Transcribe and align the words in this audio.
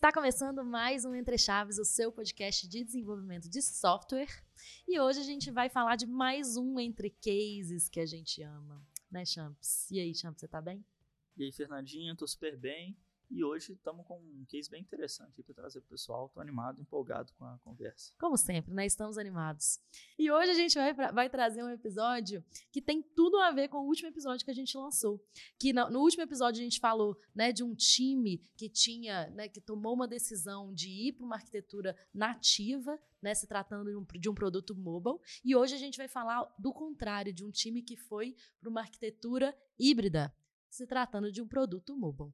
Está 0.00 0.10
começando 0.10 0.64
mais 0.64 1.04
um 1.04 1.14
Entre 1.14 1.36
Chaves, 1.36 1.78
o 1.78 1.84
seu 1.84 2.10
podcast 2.10 2.66
de 2.66 2.82
desenvolvimento 2.82 3.50
de 3.50 3.60
software. 3.60 4.42
E 4.88 4.98
hoje 4.98 5.20
a 5.20 5.22
gente 5.22 5.50
vai 5.50 5.68
falar 5.68 5.96
de 5.96 6.06
mais 6.06 6.56
um 6.56 6.80
Entre 6.80 7.10
Cases 7.10 7.86
que 7.86 8.00
a 8.00 8.06
gente 8.06 8.42
ama, 8.42 8.82
né, 9.10 9.26
Champs? 9.26 9.90
E 9.90 10.00
aí, 10.00 10.14
Champs, 10.14 10.40
você 10.40 10.48
tá 10.48 10.58
bem? 10.58 10.82
E 11.36 11.44
aí, 11.44 11.52
Fernandinho, 11.52 12.16
tô 12.16 12.26
super 12.26 12.56
bem. 12.56 12.96
E 13.30 13.44
hoje 13.44 13.74
estamos 13.74 14.04
com 14.06 14.18
um 14.18 14.44
case 14.48 14.68
bem 14.68 14.82
interessante 14.82 15.40
para 15.44 15.54
trazer 15.54 15.80
para 15.80 15.86
o 15.86 15.90
pessoal. 15.90 16.26
Estou 16.26 16.40
animado, 16.40 16.80
empolgado 16.80 17.32
com 17.38 17.44
a 17.44 17.56
conversa. 17.58 18.12
Como 18.18 18.36
sempre, 18.36 18.74
né? 18.74 18.84
Estamos 18.84 19.16
animados. 19.16 19.78
E 20.18 20.28
hoje 20.28 20.50
a 20.50 20.54
gente 20.54 20.74
vai, 20.74 21.12
vai 21.12 21.30
trazer 21.30 21.62
um 21.62 21.70
episódio 21.70 22.44
que 22.72 22.82
tem 22.82 23.00
tudo 23.00 23.38
a 23.38 23.52
ver 23.52 23.68
com 23.68 23.78
o 23.78 23.86
último 23.86 24.08
episódio 24.08 24.44
que 24.44 24.50
a 24.50 24.54
gente 24.54 24.76
lançou. 24.76 25.24
Que 25.60 25.72
no, 25.72 25.88
no 25.90 26.00
último 26.00 26.24
episódio 26.24 26.60
a 26.60 26.64
gente 26.64 26.80
falou 26.80 27.16
né, 27.32 27.52
de 27.52 27.62
um 27.62 27.72
time 27.72 28.38
que 28.56 28.68
tinha, 28.68 29.30
né, 29.30 29.48
que 29.48 29.60
tomou 29.60 29.94
uma 29.94 30.08
decisão 30.08 30.74
de 30.74 30.88
ir 30.88 31.12
para 31.12 31.24
uma 31.24 31.36
arquitetura 31.36 31.96
nativa, 32.12 32.98
né, 33.22 33.32
se 33.32 33.46
tratando 33.46 33.90
de 33.90 33.96
um, 33.96 34.04
de 34.18 34.28
um 34.28 34.34
produto 34.34 34.74
mobile. 34.74 35.20
E 35.44 35.54
hoje 35.54 35.76
a 35.76 35.78
gente 35.78 35.96
vai 35.96 36.08
falar 36.08 36.52
do 36.58 36.72
contrário, 36.72 37.32
de 37.32 37.44
um 37.44 37.50
time 37.52 37.80
que 37.80 37.96
foi 37.96 38.34
para 38.58 38.68
uma 38.68 38.80
arquitetura 38.80 39.56
híbrida, 39.78 40.34
se 40.68 40.84
tratando 40.84 41.30
de 41.30 41.40
um 41.40 41.46
produto 41.46 41.96
mobile 41.96 42.32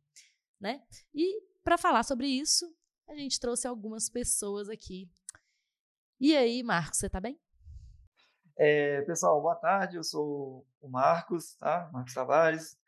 né? 0.60 0.82
E 1.14 1.42
para 1.62 1.78
falar 1.78 2.02
sobre 2.02 2.26
isso, 2.26 2.74
a 3.08 3.14
gente 3.14 3.38
trouxe 3.38 3.66
algumas 3.66 4.08
pessoas 4.08 4.68
aqui. 4.68 5.10
E 6.20 6.36
aí, 6.36 6.62
Marcos, 6.62 6.98
você 6.98 7.08
tá 7.08 7.20
bem? 7.20 7.38
É, 8.56 9.02
pessoal, 9.02 9.40
boa 9.40 9.54
tarde. 9.54 9.96
Eu 9.96 10.04
sou 10.04 10.66
o 10.80 10.88
Marcos, 10.88 11.56
tá? 11.56 11.90
Marcos 11.92 12.14
Tavares. 12.14 12.78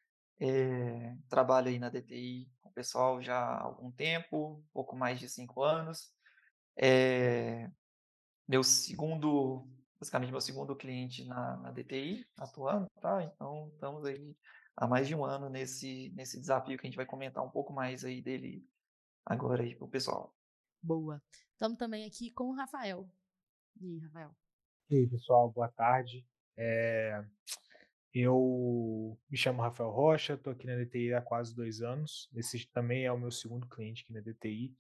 É, 0.40 1.16
trabalho 1.28 1.68
aí 1.68 1.78
na 1.78 1.90
DTI 1.90 2.48
com 2.62 2.68
o 2.68 2.72
pessoal 2.72 3.20
já 3.20 3.36
há 3.36 3.62
algum 3.62 3.90
tempo, 3.90 4.64
pouco 4.72 4.96
mais 4.96 5.18
de 5.18 5.28
cinco 5.28 5.62
anos. 5.62 6.12
É, 6.76 7.68
meu 8.46 8.62
segundo, 8.62 9.68
basicamente 9.98 10.30
meu 10.30 10.40
segundo 10.40 10.76
cliente 10.76 11.24
na, 11.24 11.56
na 11.56 11.72
DTI 11.72 12.24
atuando, 12.38 12.88
tá? 13.00 13.22
Então 13.24 13.68
estamos 13.74 14.04
aí 14.04 14.36
há 14.78 14.86
mais 14.86 15.08
de 15.08 15.14
um 15.14 15.24
ano 15.24 15.48
nesse, 15.48 16.10
nesse 16.10 16.38
desafio 16.40 16.78
que 16.78 16.86
a 16.86 16.88
gente 16.88 16.96
vai 16.96 17.04
comentar 17.04 17.44
um 17.44 17.50
pouco 17.50 17.72
mais 17.72 18.04
aí 18.04 18.22
dele 18.22 18.64
agora 19.26 19.64
aí 19.64 19.74
pro 19.74 19.88
pessoal. 19.88 20.34
Boa. 20.80 21.20
Estamos 21.52 21.76
também 21.76 22.06
aqui 22.06 22.30
com 22.30 22.44
o 22.44 22.54
Rafael. 22.54 23.10
E 23.80 23.86
aí, 23.86 23.98
Rafael? 23.98 24.36
E 24.88 24.96
aí, 24.96 25.06
pessoal, 25.08 25.50
boa 25.50 25.68
tarde. 25.68 26.24
É... 26.56 27.24
Eu 28.14 29.18
me 29.28 29.36
chamo 29.36 29.60
Rafael 29.60 29.90
Rocha, 29.90 30.34
estou 30.34 30.52
aqui 30.52 30.66
na 30.66 30.76
DTI 30.76 31.12
há 31.12 31.20
quase 31.20 31.54
dois 31.54 31.82
anos. 31.82 32.30
Esse 32.34 32.64
também 32.68 33.04
é 33.04 33.12
o 33.12 33.18
meu 33.18 33.32
segundo 33.32 33.68
cliente 33.68 34.04
aqui 34.04 34.12
na 34.12 34.20
DTI. 34.20 34.74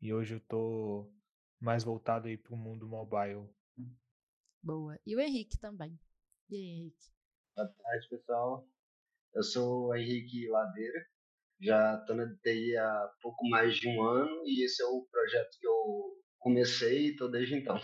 E 0.00 0.14
hoje 0.14 0.34
eu 0.34 0.38
estou 0.38 1.12
mais 1.60 1.82
voltado 1.82 2.28
aí 2.28 2.36
para 2.36 2.54
o 2.54 2.56
mundo 2.56 2.88
mobile. 2.88 3.48
Boa. 4.62 4.98
E 5.04 5.16
o 5.16 5.20
Henrique 5.20 5.58
também. 5.58 5.98
E 6.48 6.54
aí, 6.54 6.62
Henrique? 6.62 7.10
Boa 7.56 7.68
tarde, 7.68 8.08
pessoal. 8.08 8.66
Eu 9.34 9.42
sou 9.42 9.88
o 9.88 9.94
Henrique 9.94 10.46
Ladeira, 10.48 11.06
já 11.58 11.98
estou 11.98 12.14
na 12.14 12.26
DTI 12.26 12.76
há 12.76 13.10
pouco 13.22 13.48
mais 13.48 13.76
de 13.76 13.88
um 13.88 14.02
ano 14.02 14.42
e 14.44 14.62
esse 14.62 14.82
é 14.82 14.84
o 14.84 15.06
projeto 15.10 15.58
que 15.58 15.66
eu 15.66 16.22
comecei 16.38 17.06
e 17.06 17.10
estou 17.12 17.30
desde 17.30 17.54
então. 17.54 17.80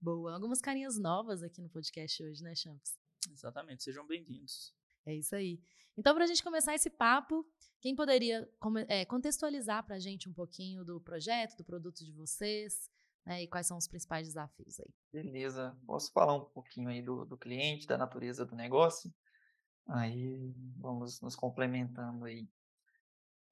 Boa, 0.00 0.34
algumas 0.34 0.60
carinhas 0.60 0.98
novas 0.98 1.44
aqui 1.44 1.62
no 1.62 1.70
podcast 1.70 2.20
hoje, 2.24 2.42
né, 2.42 2.56
Champs? 2.56 2.98
Exatamente, 3.30 3.84
sejam 3.84 4.04
bem-vindos. 4.04 4.74
É 5.06 5.14
isso 5.14 5.36
aí. 5.36 5.60
Então, 5.96 6.12
para 6.12 6.24
a 6.24 6.26
gente 6.26 6.42
começar 6.42 6.74
esse 6.74 6.90
papo, 6.90 7.46
quem 7.80 7.94
poderia 7.94 8.50
é, 8.88 9.04
contextualizar 9.04 9.86
para 9.86 9.94
a 9.94 10.00
gente 10.00 10.28
um 10.28 10.32
pouquinho 10.32 10.84
do 10.84 11.00
projeto, 11.00 11.56
do 11.56 11.64
produto 11.64 12.04
de 12.04 12.12
vocês, 12.12 12.90
né, 13.24 13.44
e 13.44 13.46
quais 13.46 13.68
são 13.68 13.78
os 13.78 13.86
principais 13.86 14.26
desafios 14.26 14.80
aí? 14.80 14.92
Beleza, 15.12 15.78
posso 15.86 16.10
falar 16.12 16.34
um 16.34 16.46
pouquinho 16.46 16.88
aí 16.88 17.00
do, 17.00 17.24
do 17.24 17.38
cliente, 17.38 17.86
da 17.86 17.96
natureza 17.96 18.44
do 18.44 18.56
negócio? 18.56 19.08
Aí 19.90 20.54
vamos 20.78 21.20
nos 21.20 21.34
complementando 21.34 22.24
aí. 22.24 22.48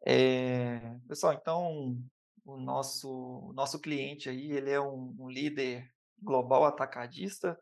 É, 0.07 0.97
pessoal, 1.09 1.33
então 1.33 2.01
o 2.45 2.57
nosso, 2.57 3.11
o 3.11 3.53
nosso 3.53 3.81
cliente 3.81 4.29
aí, 4.29 4.53
ele 4.53 4.71
é 4.71 4.81
um, 4.81 5.15
um 5.19 5.29
líder 5.29 5.93
global 6.23 6.65
atacadista. 6.65 7.59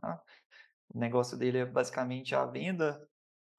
Tá? 0.00 0.22
O 0.90 0.98
negócio 0.98 1.38
dele 1.38 1.58
é 1.58 1.66
basicamente 1.66 2.34
a 2.34 2.44
venda 2.44 3.02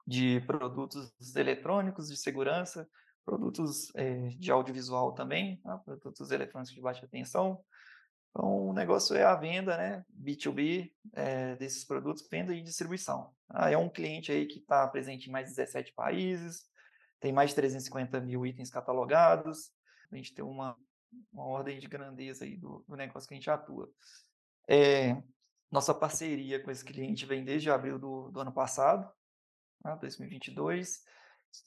de 0.06 0.40
produtos 0.41 1.12
eletrônicos 1.36 2.07
de 2.07 2.18
segurança, 2.18 2.88
produtos 3.25 3.94
é, 3.96 4.30
de 4.30 4.51
audiovisual 4.51 5.13
também, 5.13 5.57
tá? 5.57 5.80
produtos 5.80 6.30
eletrônicos 6.30 6.74
de 6.74 6.81
baixa 6.81 7.07
tensão, 7.07 7.59
então, 8.31 8.69
o 8.69 8.73
negócio 8.73 9.16
é 9.16 9.23
a 9.23 9.35
venda, 9.35 9.75
né, 9.78 10.06
B2B, 10.13 10.91
é, 11.13 11.56
desses 11.56 11.84
produtos, 11.84 12.28
venda 12.29 12.53
e 12.53 12.62
distribuição. 12.62 13.34
Ah, 13.50 13.72
é 13.72 13.78
um 13.78 13.90
cliente 13.90 14.31
aí 14.31 14.45
que 14.45 14.59
está 14.59 14.88
presente 14.88 15.28
em 15.28 15.31
mais 15.31 15.50
de 15.50 15.56
17 15.56 15.94
países, 15.94 16.66
tem 17.19 17.34
mais 17.34 17.50
de 17.50 17.56
350 17.56 18.19
mil 18.22 18.45
itens 18.45 18.69
catalogados, 18.69 19.72
a 20.12 20.16
gente 20.16 20.34
tem 20.34 20.45
uma, 20.45 20.78
uma 21.34 21.45
ordem 21.45 21.79
de 21.79 21.88
grandeza 21.88 22.45
aí 22.45 22.56
do, 22.56 22.84
do 22.88 22.95
negócio 22.95 23.28
que 23.28 23.34
a 23.34 23.38
gente 23.38 23.50
atua. 23.50 23.91
É, 24.68 25.22
nossa 25.72 25.94
parceria 25.94 26.62
com 26.62 26.72
esse 26.72 26.85
cliente 26.85 27.25
vem 27.25 27.44
desde 27.44 27.69
abril 27.69 27.97
do, 27.97 28.29
do 28.31 28.39
ano 28.39 28.51
passado, 28.51 29.12
né, 29.84 29.97
2022, 30.00 31.03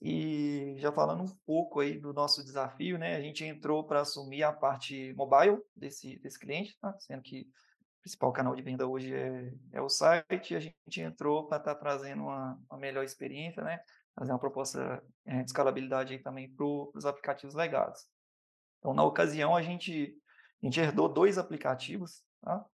e 0.00 0.76
já 0.78 0.92
falando 0.92 1.22
um 1.22 1.36
pouco 1.46 1.80
aí 1.80 1.98
do 1.98 2.12
nosso 2.12 2.44
desafio, 2.44 2.98
né? 2.98 3.16
A 3.16 3.20
gente 3.20 3.44
entrou 3.44 3.84
para 3.84 4.00
assumir 4.00 4.42
a 4.42 4.52
parte 4.52 5.12
mobile 5.14 5.58
desse, 5.76 6.18
desse 6.18 6.38
cliente, 6.38 6.76
tá? 6.80 6.96
sendo 6.98 7.22
que 7.22 7.42
o 7.42 8.02
principal 8.02 8.32
canal 8.32 8.54
de 8.54 8.62
venda 8.62 8.86
hoje 8.86 9.14
é, 9.14 9.52
é 9.72 9.80
o 9.80 9.88
site, 9.88 10.54
e 10.54 10.56
a 10.56 10.60
gente 10.60 11.00
entrou 11.00 11.46
para 11.46 11.58
estar 11.58 11.74
tá 11.74 11.80
trazendo 11.80 12.22
uma, 12.22 12.60
uma, 12.68 12.78
melhor 12.78 13.04
experiência, 13.04 13.62
né? 13.62 13.80
Fazer 14.14 14.32
uma 14.32 14.38
proposta 14.38 15.02
é, 15.24 15.38
de 15.38 15.46
escalabilidade 15.46 16.14
aí 16.14 16.18
também 16.20 16.52
para 16.52 16.66
os 16.66 17.06
aplicativos 17.06 17.54
legados. 17.54 18.06
Então, 18.78 18.92
na 18.92 19.04
ocasião, 19.04 19.54
a 19.54 19.62
gente, 19.62 20.16
a 20.60 20.66
gente 20.66 20.80
herdou 20.80 21.08
dois 21.08 21.38
aplicativos, 21.38 22.22
tá? 22.40 22.64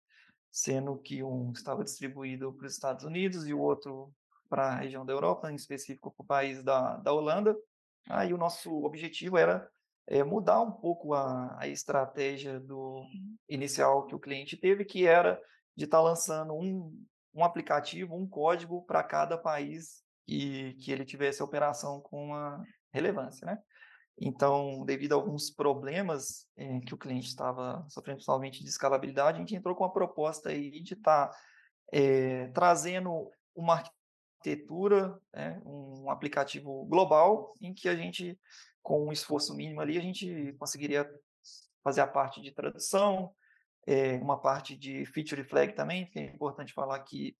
sendo 0.50 0.98
que 0.98 1.22
um 1.22 1.52
estava 1.52 1.84
distribuído 1.84 2.52
para 2.54 2.66
os 2.66 2.72
Estados 2.72 3.04
Unidos 3.04 3.46
e 3.46 3.52
o 3.52 3.60
outro 3.60 4.10
para 4.48 4.68
a 4.68 4.76
região 4.76 5.04
da 5.04 5.12
Europa, 5.12 5.50
em 5.50 5.54
específico 5.54 6.10
para 6.10 6.22
o 6.22 6.26
país 6.26 6.62
da, 6.62 6.96
da 6.96 7.12
Holanda. 7.12 7.56
Aí 8.08 8.32
o 8.32 8.38
nosso 8.38 8.84
objetivo 8.84 9.36
era 9.36 9.68
é, 10.06 10.24
mudar 10.24 10.60
um 10.62 10.72
pouco 10.72 11.12
a, 11.12 11.56
a, 11.60 11.68
estratégia 11.68 12.58
do 12.58 13.04
inicial 13.48 14.06
que 14.06 14.14
o 14.14 14.18
cliente 14.18 14.56
teve, 14.56 14.84
que 14.84 15.06
era 15.06 15.40
de 15.76 15.84
estar 15.84 15.98
tá 15.98 16.02
lançando 16.02 16.54
um, 16.54 17.04
um 17.34 17.44
aplicativo, 17.44 18.16
um 18.16 18.26
código 18.26 18.82
para 18.86 19.02
cada 19.02 19.36
país 19.36 20.02
e 20.26 20.74
que 20.80 20.90
ele 20.90 21.04
tivesse 21.04 21.42
operação 21.42 22.00
com 22.00 22.26
uma 22.26 22.64
relevância, 22.92 23.46
né? 23.46 23.58
Então, 24.20 24.84
devido 24.84 25.12
a 25.12 25.14
alguns 25.14 25.50
problemas 25.50 26.46
é, 26.56 26.80
que 26.80 26.92
o 26.92 26.98
cliente 26.98 27.28
estava 27.28 27.84
sofrendo, 27.88 28.16
principalmente 28.16 28.64
de 28.64 28.68
escalabilidade, 28.68 29.36
a 29.36 29.40
gente 29.40 29.54
entrou 29.54 29.76
com 29.76 29.84
a 29.84 29.92
proposta 29.92 30.48
aí 30.48 30.82
de 30.82 30.94
estar 30.94 31.28
tá, 31.28 31.36
é, 31.92 32.48
trazendo 32.48 33.30
uma 33.54 33.82
arquitetura, 34.38 35.20
né, 35.34 35.60
um 35.64 36.10
aplicativo 36.10 36.84
global, 36.86 37.52
em 37.60 37.74
que 37.74 37.88
a 37.88 37.96
gente, 37.96 38.38
com 38.82 39.06
um 39.06 39.12
esforço 39.12 39.54
mínimo 39.54 39.80
ali, 39.80 39.98
a 39.98 40.02
gente 40.02 40.54
conseguiria 40.58 41.08
fazer 41.82 42.00
a 42.00 42.06
parte 42.06 42.40
de 42.40 42.52
tradução, 42.52 43.34
é, 43.86 44.16
uma 44.16 44.40
parte 44.40 44.76
de 44.76 45.04
feature 45.06 45.44
flag 45.44 45.72
também, 45.74 46.06
que 46.06 46.18
é 46.18 46.24
importante 46.26 46.72
falar 46.72 47.00
que, 47.00 47.36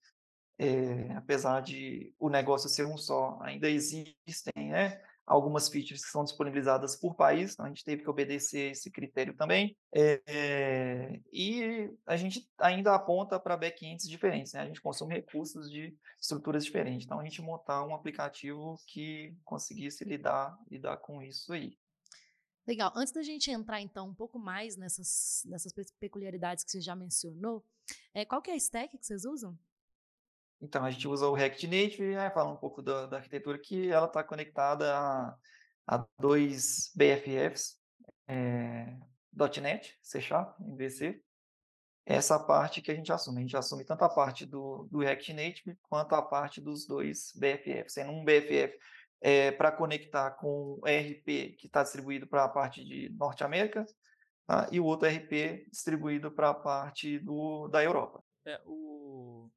é, 0.58 1.12
apesar 1.14 1.60
de 1.60 2.12
o 2.18 2.28
negócio 2.28 2.68
ser 2.68 2.86
um 2.86 2.96
só, 2.96 3.38
ainda 3.42 3.68
existem 3.70 4.70
né, 4.70 5.00
algumas 5.28 5.68
features 5.68 6.04
que 6.04 6.10
são 6.10 6.24
disponibilizadas 6.24 6.96
por 6.96 7.14
país, 7.14 7.52
então 7.52 7.66
a 7.66 7.68
gente 7.68 7.84
teve 7.84 8.02
que 8.02 8.10
obedecer 8.10 8.72
esse 8.72 8.90
critério 8.90 9.34
também. 9.36 9.76
É, 9.94 11.20
e 11.32 11.90
a 12.06 12.16
gente 12.16 12.48
ainda 12.58 12.94
aponta 12.94 13.38
para 13.38 13.56
backends 13.56 14.08
diferentes, 14.08 14.54
né? 14.54 14.62
a 14.62 14.66
gente 14.66 14.80
consome 14.80 15.14
recursos 15.14 15.70
de 15.70 15.94
estruturas 16.20 16.64
diferentes. 16.64 17.04
Então 17.04 17.20
a 17.20 17.24
gente 17.24 17.42
montar 17.42 17.84
um 17.84 17.94
aplicativo 17.94 18.76
que 18.86 19.36
conseguisse 19.44 20.02
lidar, 20.04 20.58
lidar 20.70 20.96
com 20.96 21.22
isso 21.22 21.52
aí. 21.52 21.76
Legal. 22.66 22.92
Antes 22.94 23.12
da 23.12 23.22
gente 23.22 23.50
entrar, 23.50 23.80
então, 23.80 24.08
um 24.08 24.14
pouco 24.14 24.38
mais 24.38 24.76
nessas, 24.76 25.42
nessas 25.46 25.72
peculiaridades 25.98 26.64
que 26.64 26.70
você 26.70 26.80
já 26.82 26.94
mencionou, 26.94 27.64
é, 28.12 28.26
qual 28.26 28.42
que 28.42 28.50
é 28.50 28.54
a 28.54 28.56
stack 28.56 28.98
que 28.98 29.06
vocês 29.06 29.24
usam? 29.24 29.58
Então, 30.60 30.84
a 30.84 30.90
gente 30.90 31.06
usa 31.06 31.26
o 31.26 31.34
React 31.34 31.66
Native, 31.66 32.14
né, 32.14 32.30
fala 32.30 32.50
um 32.50 32.56
pouco 32.56 32.82
da, 32.82 33.06
da 33.06 33.18
arquitetura, 33.18 33.58
que 33.58 33.90
ela 33.90 34.06
está 34.06 34.24
conectada 34.24 34.96
a, 34.96 35.36
a 35.86 36.04
dois 36.18 36.92
BFFs, 36.96 37.78
é, 38.26 38.96
.NET, 39.60 39.96
C 40.02 40.20
Sharp, 40.20 40.58
MVC. 40.60 41.20
Essa 42.04 42.38
parte 42.38 42.80
que 42.80 42.90
a 42.90 42.94
gente 42.94 43.12
assume. 43.12 43.38
A 43.38 43.40
gente 43.42 43.56
assume 43.56 43.84
tanto 43.84 44.02
a 44.02 44.08
parte 44.08 44.46
do, 44.46 44.88
do 44.90 44.98
React 44.98 45.32
Native 45.34 45.78
quanto 45.82 46.14
a 46.14 46.22
parte 46.22 46.60
dos 46.60 46.86
dois 46.86 47.32
BFFs. 47.36 47.92
Sendo 47.92 48.12
um 48.12 48.24
BFF 48.24 48.78
é, 49.20 49.52
para 49.52 49.70
conectar 49.70 50.30
com 50.32 50.78
o 50.80 50.88
ERP 50.88 51.56
que 51.58 51.66
está 51.66 51.82
distribuído 51.82 52.26
para 52.26 52.44
a 52.44 52.48
parte 52.48 52.84
de 52.84 53.10
Norte 53.10 53.44
América 53.44 53.84
tá? 54.46 54.68
e 54.72 54.80
o 54.80 54.84
outro 54.84 55.08
ERP 55.08 55.68
distribuído 55.70 56.30
para 56.30 56.50
a 56.50 56.54
parte 56.54 57.18
do, 57.18 57.68
da 57.68 57.82
Europa. 57.82 58.22
É, 58.46 58.60
o, 58.64 59.50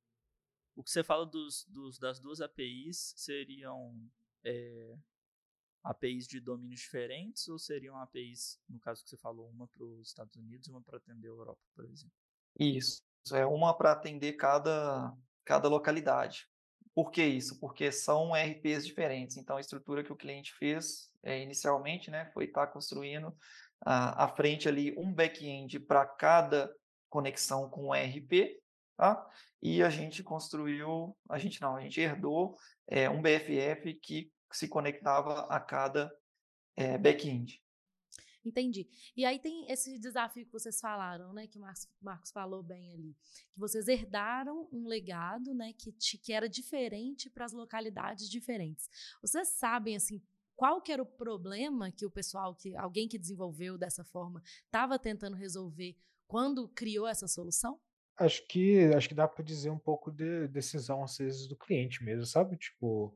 o 0.75 0.83
que 0.83 0.91
você 0.91 1.03
fala 1.03 1.25
dos, 1.25 1.65
dos 1.69 1.99
das 1.99 2.19
duas 2.19 2.41
APIs 2.41 3.13
seriam 3.17 3.99
é, 4.43 4.97
APIs 5.83 6.27
de 6.27 6.39
domínios 6.39 6.81
diferentes 6.81 7.47
ou 7.47 7.57
seriam 7.57 7.97
APIs, 7.97 8.59
no 8.69 8.79
caso 8.79 9.03
que 9.03 9.09
você 9.09 9.17
falou, 9.17 9.49
uma 9.49 9.67
para 9.67 9.83
os 9.83 10.07
Estados 10.07 10.35
Unidos 10.35 10.67
e 10.67 10.71
uma 10.71 10.81
para 10.81 10.97
atender 10.97 11.27
a 11.27 11.31
Europa, 11.31 11.61
por 11.75 11.85
exemplo? 11.85 12.13
Isso, 12.59 13.03
é 13.31 13.45
uma 13.45 13.75
para 13.75 13.91
atender 13.91 14.33
cada, 14.33 15.15
cada 15.43 15.67
localidade. 15.67 16.47
Por 16.93 17.09
que 17.09 17.23
isso? 17.23 17.59
Porque 17.59 17.91
são 17.91 18.33
RPs 18.33 18.85
diferentes. 18.85 19.37
Então, 19.37 19.57
a 19.57 19.61
estrutura 19.61 20.03
que 20.03 20.11
o 20.11 20.17
cliente 20.17 20.53
fez 20.53 21.09
é, 21.23 21.41
inicialmente 21.41 22.11
né, 22.11 22.29
foi 22.33 22.45
estar 22.45 22.67
tá 22.67 22.73
construindo 22.73 23.35
à 23.83 24.27
frente 24.27 24.67
ali 24.67 24.93
um 24.97 25.11
back-end 25.11 25.79
para 25.79 26.05
cada 26.05 26.71
conexão 27.09 27.67
com 27.67 27.87
o 27.87 27.93
RP, 27.93 28.60
tá? 29.01 29.27
E 29.59 29.81
a 29.81 29.89
gente 29.89 30.21
construiu, 30.21 31.17
a 31.27 31.39
gente 31.39 31.59
não, 31.59 31.75
a 31.75 31.81
gente 31.81 31.99
herdou 31.99 32.55
é, 32.87 33.09
um 33.09 33.19
BFF 33.19 33.95
que 33.95 34.31
se 34.51 34.67
conectava 34.67 35.47
a 35.47 35.59
cada 35.59 36.15
é, 36.75 36.99
back-end. 36.99 37.59
Entendi. 38.45 38.87
E 39.17 39.25
aí 39.25 39.39
tem 39.39 39.65
esse 39.71 39.97
desafio 39.97 40.45
que 40.45 40.51
vocês 40.51 40.79
falaram, 40.79 41.33
né? 41.33 41.47
Que 41.47 41.57
o 41.57 41.61
Marcos, 41.61 41.87
Marcos 41.99 42.31
falou 42.31 42.61
bem 42.61 42.91
ali. 42.93 43.15
Que 43.51 43.59
vocês 43.59 43.87
herdaram 43.87 44.69
um 44.71 44.87
legado, 44.87 45.51
né? 45.55 45.73
Que, 45.73 45.91
te, 45.91 46.19
que 46.19 46.31
era 46.31 46.47
diferente 46.47 47.27
para 47.27 47.45
as 47.45 47.53
localidades 47.53 48.29
diferentes. 48.29 48.87
Vocês 49.19 49.47
sabem, 49.49 49.95
assim, 49.95 50.21
qual 50.55 50.79
que 50.79 50.91
era 50.91 51.01
o 51.01 51.07
problema 51.07 51.91
que 51.91 52.05
o 52.05 52.11
pessoal, 52.11 52.55
que 52.55 52.75
alguém 52.75 53.07
que 53.07 53.17
desenvolveu 53.17 53.79
dessa 53.79 54.03
forma, 54.03 54.43
estava 54.65 54.99
tentando 54.99 55.35
resolver 55.35 55.95
quando 56.27 56.67
criou 56.69 57.07
essa 57.07 57.27
solução? 57.27 57.79
Acho 58.17 58.45
que 58.47 58.93
acho 58.95 59.09
que 59.09 59.15
dá 59.15 59.27
para 59.27 59.43
dizer 59.43 59.69
um 59.69 59.79
pouco 59.79 60.11
de 60.11 60.47
decisão 60.47 61.03
às 61.03 61.17
vezes 61.17 61.47
do 61.47 61.55
cliente 61.55 62.03
mesmo, 62.03 62.25
sabe? 62.25 62.55
Tipo, 62.57 63.13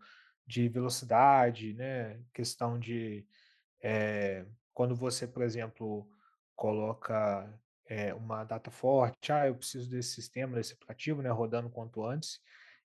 de 0.47 0.67
velocidade, 0.69 1.73
né? 1.73 2.19
Questão 2.33 2.79
de 2.79 3.25
é, 3.81 4.45
quando 4.73 4.95
você, 4.95 5.27
por 5.27 5.43
exemplo, 5.43 6.07
coloca 6.55 7.47
é, 7.87 8.13
uma 8.13 8.43
data 8.43 8.71
forte, 8.71 9.31
ah, 9.31 9.47
eu 9.47 9.55
preciso 9.55 9.89
desse 9.89 10.13
sistema, 10.13 10.55
desse 10.57 10.73
aplicativo, 10.73 11.21
né, 11.21 11.29
rodando 11.29 11.69
quanto 11.69 12.03
antes, 12.03 12.39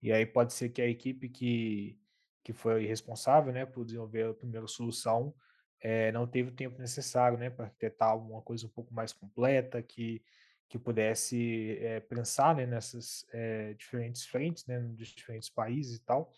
e 0.02 0.12
aí 0.12 0.24
pode 0.24 0.52
ser 0.52 0.68
que 0.70 0.80
a 0.82 0.86
equipe 0.88 1.28
que, 1.28 1.98
que 2.44 2.52
foi 2.52 2.86
responsável, 2.86 3.52
né, 3.52 3.66
por 3.66 3.84
desenvolver 3.84 4.26
a 4.26 4.34
primeira 4.34 4.66
solução, 4.66 5.34
é, 5.80 6.12
não 6.12 6.26
teve 6.26 6.50
o 6.50 6.54
tempo 6.54 6.78
necessário, 6.78 7.36
né, 7.38 7.50
para 7.50 7.66
arquitetar 7.66 8.16
uma 8.16 8.40
coisa 8.42 8.66
um 8.66 8.70
pouco 8.70 8.94
mais 8.94 9.12
completa, 9.12 9.82
que, 9.82 10.22
que 10.68 10.78
pudesse 10.78 11.78
é, 11.80 12.00
pensar, 12.00 12.54
né, 12.56 12.66
nessas 12.66 13.26
diferentes 13.76 14.24
frentes, 14.26 14.66
né, 14.66 14.78
nos 14.78 15.08
diferentes 15.08 15.48
países 15.48 15.96
e 15.96 16.04
tal, 16.04 16.32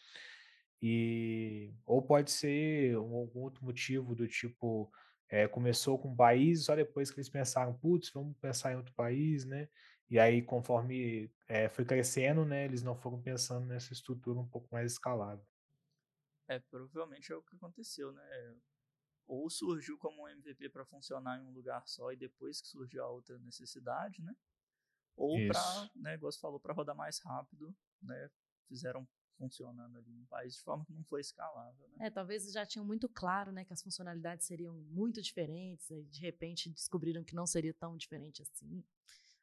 e 0.83 1.73
ou 1.87 2.03
pode 2.03 2.31
ser 2.31 2.99
um, 2.99 3.15
algum 3.15 3.41
outro 3.41 3.65
motivo 3.65 4.15
do 4.15 4.29
tipo 4.29 4.91
é, 5.29 5.49
começou 5.49 5.99
com 5.99 6.09
um 6.09 6.17
país, 6.17 6.65
só 6.65 6.77
depois 6.77 7.11
que 7.11 7.19
eles 7.19 7.29
pensaram, 7.29 7.75
putz, 7.75 8.11
vamos 8.11 8.37
pensar 8.39 8.73
em 8.73 8.77
outro 8.77 8.95
país, 8.95 9.45
né? 9.45 9.69
E 10.09 10.21
aí, 10.21 10.41
conforme 10.41 11.33
é, 11.49 11.69
foi 11.69 11.85
crescendo, 11.85 12.45
né, 12.45 12.65
eles 12.65 12.83
não 12.83 12.95
foram 12.95 13.21
pensando 13.21 13.67
nessa 13.67 13.93
estrutura 13.93 14.39
um 14.39 14.47
pouco 14.47 14.69
mais 14.71 14.93
escalável. 14.93 15.45
É, 16.49 16.61
provavelmente 16.61 17.33
é 17.33 17.37
o 17.37 17.43
que 17.43 17.57
aconteceu, 17.57 18.13
né? 18.13 18.55
Ou 19.27 19.51
surgiu 19.51 19.99
como 19.99 20.23
um 20.23 20.29
MVP 20.29 20.69
para 20.69 20.85
funcionar 20.85 21.39
em 21.39 21.43
um 21.43 21.53
lugar 21.53 21.87
só 21.87 22.13
e 22.13 22.17
depois 22.17 22.61
que 22.61 22.69
surgiu 22.69 23.05
a 23.05 23.11
outra 23.11 23.39
necessidade, 23.39 24.23
né? 24.23 24.35
Ou 25.17 25.37
para, 25.49 25.91
né, 25.97 26.15
igual 26.15 26.31
você 26.31 26.39
falou, 26.39 26.61
para 26.61 26.75
rodar 26.75 26.95
mais 26.95 27.19
rápido, 27.19 27.75
né? 28.03 28.31
Fizeram 28.69 29.09
funcionando 29.37 29.97
ali 29.99 30.13
no 30.13 30.27
país 30.27 30.55
de 30.55 30.63
forma 30.63 30.85
que 30.85 30.93
não 30.93 31.05
foi 31.05 31.21
escalável. 31.21 31.89
Né? 31.89 32.07
É, 32.07 32.11
talvez 32.11 32.51
já 32.51 32.65
tinham 32.65 32.85
muito 32.85 33.09
claro 33.09 33.53
né, 33.53 33.65
que 33.65 33.73
as 33.73 33.83
funcionalidades 33.83 34.47
seriam 34.47 34.75
muito 34.75 35.21
diferentes, 35.21 35.91
e 35.91 36.05
de 36.05 36.21
repente 36.21 36.71
descobriram 36.71 37.23
que 37.23 37.35
não 37.35 37.47
seria 37.47 37.75
tão 37.75 37.97
diferente 37.97 38.43
assim. 38.43 38.83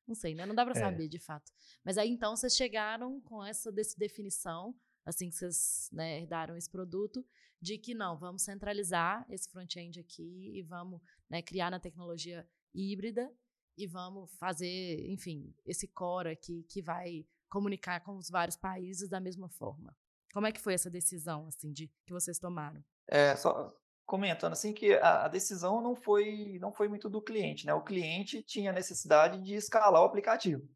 Não 0.06 0.16
sei, 0.16 0.36
né? 0.36 0.46
Não 0.46 0.56
dá 0.56 0.66
para 0.66 0.78
é. 0.78 0.82
saber 0.82 1.08
de 1.08 1.20
fato. 1.20 1.52
Mas 1.84 1.98
aí 1.98 2.10
então 2.10 2.36
vocês 2.36 2.56
chegaram 2.56 3.22
com 3.22 3.44
essa 3.44 3.72
definição, 3.72 4.76
assim 5.06 5.30
que 5.30 5.36
vocês 5.36 5.90
né, 5.92 6.20
herdaram 6.20 6.56
esse 6.56 6.70
produto, 6.70 7.26
de 7.62 7.78
que 7.78 7.94
não, 7.94 8.18
vamos 8.18 8.44
centralizar 8.44 9.26
esse 9.30 9.50
front-end 9.50 10.00
aqui 10.00 10.52
e 10.54 10.62
vamos 10.64 11.02
né, 11.30 11.42
criar 11.42 11.72
na 11.72 11.80
tecnologia 11.80 12.48
híbrida 12.74 13.32
e 13.78 13.88
vamos 13.88 14.32
fazer, 14.38 15.10
enfim, 15.10 15.54
esse 15.66 15.88
core 15.88 16.30
aqui 16.30 16.64
que 16.70 16.82
vai 16.82 17.26
comunicar 17.50 18.02
com 18.02 18.18
os 18.18 18.30
vários 18.30 18.58
países 18.58 19.10
da 19.10 19.20
mesma 19.20 19.50
forma. 19.50 19.96
Como 20.34 20.48
é 20.48 20.52
que 20.52 20.60
foi 20.60 20.74
essa 20.74 20.90
decisão, 20.90 21.48
assim, 21.48 21.72
de 21.72 21.88
que 22.06 22.14
vocês 22.14 22.40
tomaram? 22.40 22.84
É, 23.08 23.36
só 23.36 23.72
comentando 24.06 24.54
assim 24.54 24.74
que 24.74 24.94
a, 24.96 25.26
a 25.26 25.28
decisão 25.28 25.82
não 25.82 25.96
foi 25.96 26.58
não 26.60 26.74
foi 26.74 26.88
muito 26.88 27.10
do 27.10 27.22
cliente, 27.22 27.66
né? 27.66 27.74
O 27.74 27.84
cliente 27.84 28.42
tinha 28.44 28.72
necessidade 28.72 29.42
de 29.42 29.54
escalar 29.56 30.02
o 30.02 30.06
aplicativo. 30.06 30.68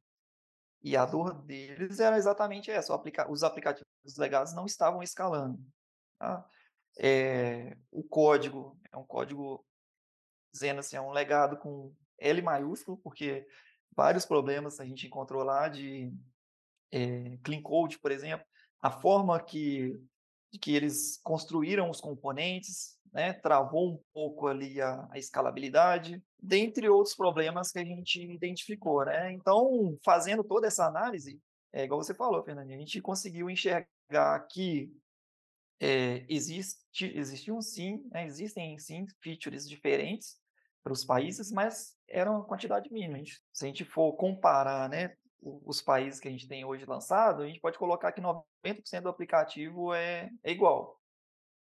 E 0.84 0.96
a 0.96 1.06
dor 1.06 1.34
deles 1.44 2.00
era 2.00 2.18
exatamente 2.18 2.72
essa: 2.72 2.94
aplica 2.94 3.30
os 3.30 3.44
aplicativos 3.44 4.18
legados 4.18 4.54
não 4.54 4.66
estavam 4.66 5.02
escalando. 5.02 5.60
Tá? 6.20 6.48
É, 7.00 7.78
o 7.92 8.04
código 8.04 8.80
é 8.92 8.98
um 8.98 9.04
código 9.04 9.66
dizendo 10.52 10.80
assim, 10.80 10.96
é 10.96 11.02
um 11.02 11.12
legado 11.12 11.58
com 11.58 11.94
L 12.18 12.42
maiúsculo, 12.42 12.98
porque 12.98 13.48
vários 13.96 14.26
problemas 14.26 14.80
a 14.80 14.86
gente 14.86 15.06
encontrou 15.06 15.44
lá 15.44 15.68
de 15.68 16.12
é, 16.92 17.38
Clean 17.44 17.62
Code, 17.62 18.00
por 18.00 18.12
exemplo, 18.12 18.46
a 18.82 18.90
forma 18.90 19.40
que, 19.40 20.00
que 20.62 20.76
eles 20.76 21.20
construíram 21.24 21.90
os 21.90 22.02
componentes, 22.02 22.97
né, 23.18 23.34
travou 23.34 23.94
um 23.94 24.00
pouco 24.14 24.46
ali 24.46 24.80
a, 24.80 25.08
a, 25.10 25.18
escalabilidade, 25.18 26.22
dentre 26.40 26.88
outros 26.88 27.16
problemas 27.16 27.72
que 27.72 27.80
a 27.80 27.84
gente 27.84 28.22
identificou. 28.22 29.04
Né? 29.04 29.34
Então, 29.34 29.98
fazendo 30.06 30.44
toda 30.44 30.68
essa 30.68 30.86
análise, 30.86 31.42
é 31.74 31.84
igual 31.84 32.00
você 32.00 32.14
falou, 32.14 32.44
Fernandinho, 32.44 32.78
a 32.78 32.80
gente 32.80 33.02
conseguiu 33.02 33.50
enxergar 33.50 34.40
que 34.52 34.96
é, 35.80 36.28
existe, 36.30 36.78
existiam 37.18 37.60
sim, 37.60 38.08
né, 38.12 38.28
existem 38.28 38.78
sim 38.78 39.08
features 39.20 39.68
diferentes 39.68 40.38
para 40.84 40.94
os 40.94 41.04
países, 41.04 41.52
mas 41.52 41.96
era 42.08 42.30
uma 42.30 42.44
quantidade 42.44 42.88
mínima. 42.94 43.18
Se 43.52 43.66
a 43.66 43.68
gente 43.68 43.84
for 43.84 44.14
comparar 44.14 44.88
né, 44.90 45.16
os 45.42 45.82
países 45.82 46.20
que 46.20 46.28
a 46.28 46.32
gente 46.32 46.48
tem 46.48 46.64
hoje 46.64 46.86
lançado, 46.86 47.42
a 47.42 47.48
gente 47.48 47.60
pode 47.60 47.80
colocar 47.80 48.12
que 48.12 48.22
90% 48.22 49.02
do 49.02 49.10
aplicativo 49.10 49.92
é, 49.92 50.30
é 50.44 50.52
igual. 50.52 51.02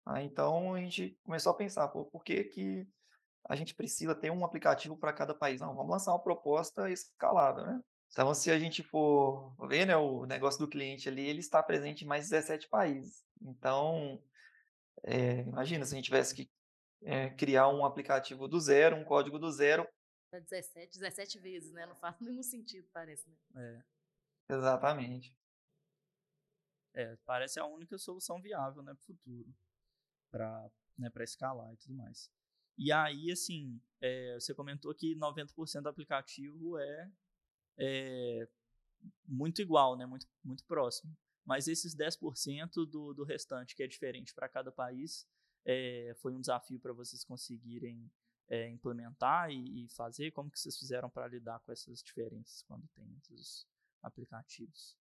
Ah, 0.05 0.21
então 0.21 0.73
a 0.73 0.79
gente 0.79 1.17
começou 1.23 1.51
a 1.51 1.55
pensar, 1.55 1.87
pô, 1.87 2.05
por 2.05 2.23
que, 2.23 2.43
que 2.43 2.87
a 3.47 3.55
gente 3.55 3.75
precisa 3.75 4.15
ter 4.15 4.31
um 4.31 4.43
aplicativo 4.43 4.97
para 4.97 5.13
cada 5.13 5.33
país? 5.33 5.61
Não, 5.61 5.75
vamos 5.75 5.91
lançar 5.91 6.11
uma 6.11 6.23
proposta 6.23 6.89
escalada, 6.89 7.65
né? 7.65 7.81
Então, 8.11 8.33
se 8.33 8.51
a 8.51 8.59
gente 8.59 8.83
for 8.83 9.55
ver 9.67 9.85
né, 9.85 9.95
o 9.95 10.25
negócio 10.25 10.59
do 10.59 10.67
cliente 10.67 11.07
ali, 11.07 11.25
ele 11.25 11.39
está 11.39 11.63
presente 11.63 12.03
em 12.03 12.07
mais 12.07 12.29
17 12.29 12.67
países. 12.67 13.23
Então, 13.41 14.21
é, 15.03 15.41
imagina 15.41 15.85
se 15.85 15.93
a 15.93 15.95
gente 15.95 16.05
tivesse 16.05 16.35
que 16.35 16.51
é, 17.03 17.29
criar 17.29 17.69
um 17.69 17.85
aplicativo 17.85 18.47
do 18.49 18.59
zero, 18.59 18.97
um 18.97 19.05
código 19.05 19.39
do 19.39 19.49
zero, 19.49 19.87
17, 20.39 20.97
17 20.97 21.39
vezes, 21.39 21.71
né? 21.73 21.85
Não 21.85 21.95
faz 21.95 22.15
nenhum 22.21 22.43
sentido, 22.43 22.87
parece, 22.93 23.29
né? 23.29 23.35
É. 24.49 24.53
Exatamente. 24.55 25.35
É, 26.93 27.17
parece 27.25 27.59
a 27.59 27.65
única 27.65 27.97
solução 27.97 28.41
viável, 28.41 28.83
né, 28.83 28.93
pro 28.93 29.03
futuro. 29.03 29.53
Pra, 30.31 30.71
né, 30.97 31.11
escalar 31.19 31.73
e 31.73 31.77
tudo 31.77 31.93
mais. 31.93 32.31
E 32.77 32.91
aí, 32.91 33.31
assim, 33.31 33.79
é, 33.99 34.35
você 34.39 34.53
comentou 34.53 34.93
que 34.95 35.15
90% 35.15 35.81
do 35.81 35.89
aplicativo 35.89 36.77
é, 36.77 37.11
é 37.77 38.47
muito 39.27 39.61
igual, 39.61 39.97
né? 39.97 40.05
Muito, 40.05 40.27
muito 40.43 40.63
próximo. 40.65 41.15
Mas 41.45 41.67
esses 41.67 41.95
10% 41.95 42.85
do, 42.85 43.13
do 43.13 43.23
restante, 43.23 43.75
que 43.75 43.83
é 43.83 43.87
diferente 43.87 44.33
para 44.33 44.47
cada 44.47 44.71
país, 44.71 45.27
é, 45.65 46.15
foi 46.19 46.33
um 46.33 46.39
desafio 46.39 46.79
para 46.79 46.93
vocês 46.93 47.23
conseguirem 47.23 48.09
é, 48.47 48.69
implementar 48.69 49.49
e, 49.51 49.85
e, 49.85 49.89
fazer? 49.89 50.31
Como 50.31 50.51
que 50.51 50.59
vocês 50.59 50.77
fizeram 50.77 51.09
para 51.09 51.27
lidar 51.27 51.59
com 51.59 51.71
essas 51.71 52.01
diferenças 52.01 52.63
quando 52.63 52.87
tem 52.89 53.15
esses 53.17 53.67
aplicativos? 54.01 54.97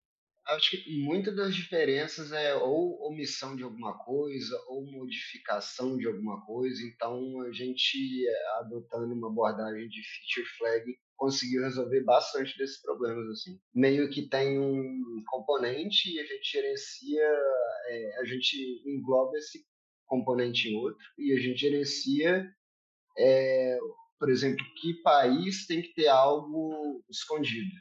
Acho 0.47 0.71
que 0.71 1.03
muitas 1.03 1.35
das 1.35 1.55
diferenças 1.55 2.31
é 2.31 2.53
ou 2.55 3.01
omissão 3.07 3.55
de 3.55 3.63
alguma 3.63 3.97
coisa 3.97 4.55
ou 4.67 4.85
modificação 4.85 5.97
de 5.97 6.05
alguma 6.05 6.45
coisa. 6.45 6.83
Então, 6.83 7.41
a 7.41 7.51
gente, 7.51 8.23
adotando 8.59 9.13
uma 9.13 9.27
abordagem 9.27 9.89
de 9.89 10.01
feature 10.03 10.57
flag, 10.57 10.97
conseguiu 11.17 11.63
resolver 11.63 12.03
bastante 12.03 12.55
desses 12.57 12.79
problemas. 12.81 13.27
assim. 13.29 13.59
Meio 13.73 14.09
que 14.09 14.29
tem 14.29 14.59
um 14.59 15.23
componente 15.27 16.13
e 16.13 16.19
a 16.19 16.25
gente 16.25 16.51
gerencia, 16.51 17.23
é, 17.87 18.19
a 18.19 18.25
gente 18.25 18.83
engloba 18.85 19.35
esse 19.37 19.65
componente 20.05 20.69
em 20.69 20.75
outro 20.75 21.03
e 21.17 21.33
a 21.33 21.39
gente 21.39 21.57
gerencia, 21.57 22.47
é, 23.17 23.79
por 24.19 24.29
exemplo, 24.29 24.63
que 24.79 24.93
país 25.01 25.65
tem 25.65 25.81
que 25.81 25.93
ter 25.95 26.07
algo 26.07 27.03
escondido. 27.09 27.71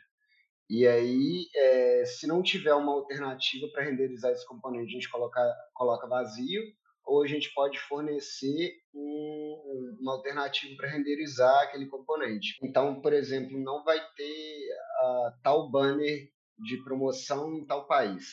E 0.77 0.89
aí, 0.89 1.49
é, 1.55 2.05
se 2.05 2.27
não 2.27 2.43
tiver 2.43 2.75
uma 2.75 2.91
alternativa 2.91 3.69
para 3.73 3.85
renderizar 3.85 4.33
esse 4.33 4.45
componente, 4.45 4.89
a 4.89 4.95
gente 4.95 5.09
coloca, 5.09 5.41
coloca 5.73 6.09
vazio, 6.09 6.63
ou 7.07 7.23
a 7.23 7.29
gente 7.29 7.55
pode 7.55 7.79
fornecer 7.79 8.73
um, 8.93 9.97
uma 10.01 10.15
alternativa 10.15 10.75
para 10.77 10.91
renderizar 10.91 11.63
aquele 11.63 11.87
componente. 11.87 12.59
Então, 12.61 13.01
por 13.01 13.13
exemplo, 13.13 13.57
não 13.57 13.85
vai 13.85 14.01
ter 14.17 14.69
uh, 15.05 15.43
tal 15.45 15.71
banner 15.71 16.29
de 16.59 16.83
promoção 16.83 17.55
em 17.55 17.65
tal 17.65 17.87
país. 17.87 18.25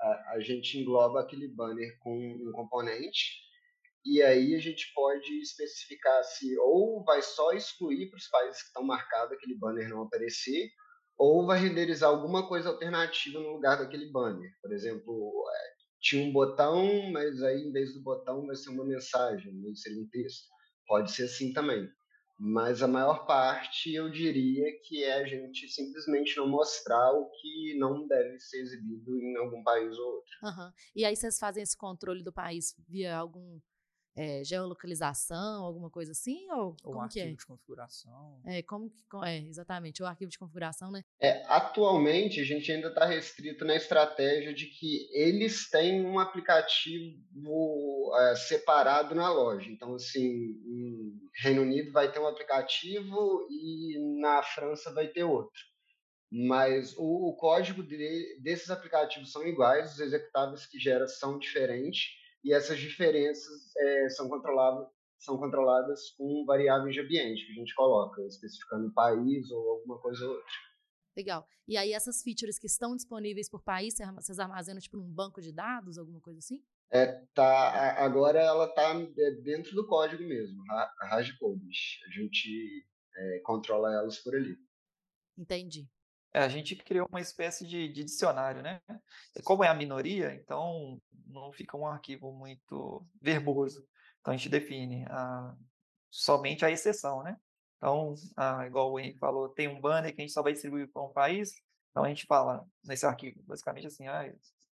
A, 0.00 0.34
a 0.34 0.40
gente 0.40 0.78
engloba 0.78 1.20
aquele 1.20 1.48
banner 1.48 1.98
com 1.98 2.16
um 2.16 2.52
componente 2.52 3.40
e 4.04 4.22
aí 4.22 4.54
a 4.54 4.60
gente 4.60 4.92
pode 4.94 5.40
especificar 5.40 6.22
se 6.22 6.56
ou 6.58 7.02
vai 7.02 7.20
só 7.20 7.50
excluir 7.52 8.08
para 8.08 8.16
os 8.16 8.28
países 8.28 8.62
que 8.62 8.68
estão 8.68 8.84
marcados 8.84 9.32
aquele 9.32 9.58
banner 9.58 9.88
não 9.88 10.02
aparecer, 10.02 10.70
ou 11.20 11.44
vai 11.44 11.60
renderizar 11.60 12.08
alguma 12.08 12.48
coisa 12.48 12.70
alternativa 12.70 13.38
no 13.38 13.52
lugar 13.52 13.76
daquele 13.76 14.10
banner. 14.10 14.50
Por 14.62 14.72
exemplo, 14.72 15.44
é, 15.54 15.72
tinha 16.00 16.26
um 16.26 16.32
botão, 16.32 17.10
mas 17.12 17.42
aí 17.42 17.60
em 17.60 17.70
vez 17.70 17.92
do 17.92 18.02
botão 18.02 18.46
vai 18.46 18.56
ser 18.56 18.70
uma 18.70 18.86
mensagem, 18.86 19.52
não 19.52 19.74
ser 19.74 20.00
um 20.00 20.08
texto. 20.08 20.48
Pode 20.86 21.12
ser 21.12 21.24
assim 21.24 21.52
também. 21.52 21.86
Mas 22.38 22.82
a 22.82 22.88
maior 22.88 23.26
parte 23.26 23.92
eu 23.92 24.10
diria 24.10 24.64
que 24.82 25.04
é 25.04 25.20
a 25.20 25.26
gente 25.26 25.68
simplesmente 25.68 26.38
não 26.38 26.48
mostrar 26.48 27.12
o 27.12 27.28
que 27.32 27.76
não 27.78 28.06
deve 28.08 28.40
ser 28.40 28.62
exibido 28.62 29.14
em 29.20 29.36
algum 29.36 29.62
país 29.62 29.94
ou 29.98 30.06
outro. 30.06 30.30
Uhum. 30.42 30.72
E 30.96 31.04
aí 31.04 31.14
vocês 31.14 31.38
fazem 31.38 31.62
esse 31.62 31.76
controle 31.76 32.24
do 32.24 32.32
país 32.32 32.74
via 32.88 33.14
algum 33.14 33.60
é, 34.16 34.42
geolocalização, 34.44 35.64
alguma 35.64 35.90
coisa 35.90 36.12
assim? 36.12 36.50
Ou, 36.50 36.76
ou 36.82 36.92
como 36.92 37.04
um 37.04 37.08
que 37.08 37.20
é? 37.20 37.22
arquivo 37.22 37.38
de 37.38 37.46
configuração. 37.46 38.40
É, 38.44 38.62
como 38.62 38.90
que, 38.90 39.02
é, 39.24 39.38
exatamente, 39.38 40.02
o 40.02 40.06
arquivo 40.06 40.30
de 40.30 40.38
configuração, 40.38 40.90
né? 40.90 41.02
É, 41.20 41.44
atualmente, 41.46 42.40
a 42.40 42.44
gente 42.44 42.70
ainda 42.70 42.88
está 42.88 43.04
restrito 43.04 43.64
na 43.64 43.76
estratégia 43.76 44.52
de 44.52 44.66
que 44.66 45.08
eles 45.12 45.68
têm 45.70 46.04
um 46.04 46.18
aplicativo 46.18 47.16
é, 48.18 48.34
separado 48.36 49.14
na 49.14 49.30
loja. 49.32 49.70
Então, 49.70 49.94
assim, 49.94 50.22
em 50.24 51.20
Reino 51.42 51.62
Unido 51.62 51.92
vai 51.92 52.10
ter 52.10 52.18
um 52.18 52.26
aplicativo 52.26 53.46
e 53.50 54.20
na 54.20 54.42
França 54.42 54.92
vai 54.92 55.08
ter 55.08 55.24
outro. 55.24 55.60
Mas 56.32 56.94
o, 56.96 57.30
o 57.30 57.36
código 57.36 57.82
de, 57.82 58.38
desses 58.40 58.70
aplicativos 58.70 59.32
são 59.32 59.44
iguais, 59.46 59.94
os 59.94 60.00
executáveis 60.00 60.64
que 60.64 60.78
gera 60.78 61.08
são 61.08 61.38
diferentes 61.38 62.19
e 62.44 62.52
essas 62.52 62.78
diferenças 62.78 63.74
é, 63.76 64.08
são, 64.10 64.28
controladas, 64.28 64.88
são 65.18 65.36
controladas 65.38 66.10
com 66.12 66.44
variáveis 66.46 66.94
de 66.94 67.00
ambiente 67.00 67.46
que 67.46 67.52
a 67.52 67.54
gente 67.54 67.74
coloca, 67.74 68.22
especificando 68.26 68.88
o 68.88 68.94
país 68.94 69.50
ou 69.50 69.70
alguma 69.70 69.98
coisa 69.98 70.24
ou 70.24 70.32
outra. 70.32 70.52
Legal. 71.16 71.46
E 71.66 71.76
aí 71.76 71.92
essas 71.92 72.22
features 72.22 72.58
que 72.58 72.66
estão 72.66 72.94
disponíveis 72.94 73.48
por 73.48 73.62
país, 73.62 73.94
vocês 74.14 74.38
armazenam 74.38 74.80
tipo 74.80 74.96
num 74.96 75.12
banco 75.12 75.40
de 75.40 75.52
dados, 75.52 75.98
alguma 75.98 76.20
coisa 76.20 76.38
assim? 76.38 76.62
É, 76.92 77.06
tá, 77.34 78.02
agora 78.02 78.40
ela 78.40 78.64
está 78.66 78.94
dentro 79.42 79.74
do 79.74 79.86
código 79.86 80.24
mesmo, 80.24 80.60
a 80.70 81.08
hashcodes. 81.10 82.00
A 82.06 82.10
gente 82.10 82.86
é, 83.16 83.40
controla 83.44 83.92
elas 83.92 84.18
por 84.18 84.34
ali. 84.34 84.56
Entendi. 85.38 85.88
É, 86.32 86.40
a 86.40 86.48
gente 86.48 86.76
criou 86.76 87.08
uma 87.10 87.20
espécie 87.20 87.66
de, 87.66 87.88
de, 87.88 88.04
dicionário, 88.04 88.62
né? 88.62 88.80
Como 89.44 89.64
é 89.64 89.68
a 89.68 89.74
minoria, 89.74 90.34
então 90.34 91.00
não 91.26 91.52
fica 91.52 91.76
um 91.76 91.86
arquivo 91.86 92.32
muito 92.32 93.04
verboso. 93.20 93.86
Então 94.20 94.32
a 94.32 94.36
gente 94.36 94.48
define 94.48 95.04
a, 95.08 95.54
somente 96.10 96.64
a 96.64 96.70
exceção, 96.70 97.22
né? 97.22 97.36
Então, 97.78 98.14
a, 98.36 98.66
igual 98.66 98.92
o 98.92 99.00
Henrique 99.00 99.18
falou, 99.18 99.48
tem 99.48 99.66
um 99.66 99.80
banner 99.80 100.14
que 100.14 100.20
a 100.20 100.24
gente 100.24 100.32
só 100.32 100.42
vai 100.42 100.52
distribuir 100.52 100.88
para 100.92 101.02
um 101.02 101.12
país. 101.12 101.54
Então 101.90 102.04
a 102.04 102.08
gente 102.08 102.26
fala 102.26 102.64
nesse 102.84 103.06
arquivo, 103.06 103.42
basicamente 103.44 103.86
assim, 103.86 104.06
ah, 104.06 104.32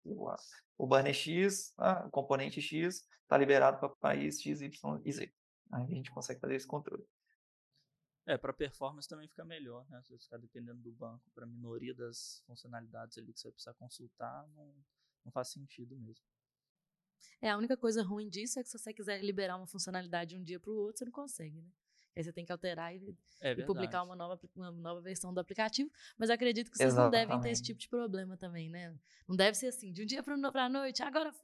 o, 0.04 0.35
o 0.78 0.87
banner 0.87 1.12
X, 1.12 1.75
ah, 1.76 2.04
o 2.06 2.11
componente 2.11 2.62
X 2.62 3.04
está 3.23 3.37
liberado 3.37 3.78
para 3.78 3.88
o 3.88 3.97
país 3.97 4.40
X, 4.40 4.61
Y 4.62 5.00
e 5.04 5.12
Z. 5.12 5.32
Aí 5.73 5.85
a 5.85 5.94
gente 5.94 6.11
consegue 6.11 6.40
fazer 6.40 6.54
esse 6.54 6.66
controle. 6.66 7.04
É, 8.25 8.38
para 8.38 8.52
performance 8.52 9.09
também 9.09 9.26
fica 9.26 9.45
melhor, 9.45 9.85
né? 9.91 10.00
Se 10.02 10.11
você 10.11 10.25
ficar 10.25 10.38
dependendo 10.38 10.81
do 10.81 10.93
banco 10.93 11.29
para 11.35 11.45
a 11.45 11.47
minoria 11.47 11.93
das 11.93 12.43
funcionalidades 12.47 13.19
ali 13.19 13.33
que 13.33 13.41
você 13.41 13.49
vai 13.49 13.52
precisar 13.52 13.75
consultar, 13.75 14.47
não, 14.55 14.75
não 15.25 15.33
faz 15.33 15.49
sentido 15.49 15.97
mesmo. 15.97 16.25
É, 17.41 17.50
a 17.50 17.57
única 17.57 17.76
coisa 17.76 18.02
ruim 18.02 18.29
disso 18.29 18.61
é 18.61 18.62
que 18.62 18.69
se 18.69 18.79
você 18.79 18.93
quiser 18.93 19.23
liberar 19.25 19.57
uma 19.57 19.67
funcionalidade 19.67 20.31
de 20.31 20.41
um 20.41 20.43
dia 20.43 20.61
para 20.61 20.71
o 20.71 20.76
outro, 20.76 20.99
você 20.99 21.05
não 21.05 21.12
consegue, 21.12 21.61
né? 21.61 21.69
Aí 22.14 22.23
você 22.23 22.33
tem 22.33 22.45
que 22.45 22.52
alterar 22.52 22.95
e, 22.95 23.17
é 23.41 23.52
e 23.52 23.64
publicar 23.64 24.02
uma 24.02 24.14
nova, 24.14 24.38
uma 24.55 24.71
nova 24.71 25.00
versão 25.00 25.33
do 25.33 25.41
aplicativo. 25.41 25.91
Mas 26.17 26.31
acredito 26.31 26.71
que 26.71 26.76
vocês 26.76 26.93
Exatamente. 26.93 27.21
não 27.21 27.26
devem 27.29 27.41
ter 27.41 27.50
esse 27.50 27.62
tipo 27.62 27.81
de 27.81 27.88
problema 27.88 28.37
também, 28.37 28.69
né? 28.69 28.95
Não 29.26 29.35
deve 29.35 29.57
ser 29.57 29.69
assim, 29.69 29.93
de 29.93 30.02
um 30.02 30.07
dia 30.07 30.23
para 30.23 30.35
a 30.35 30.69
noite, 30.69 31.02
agora 31.02 31.35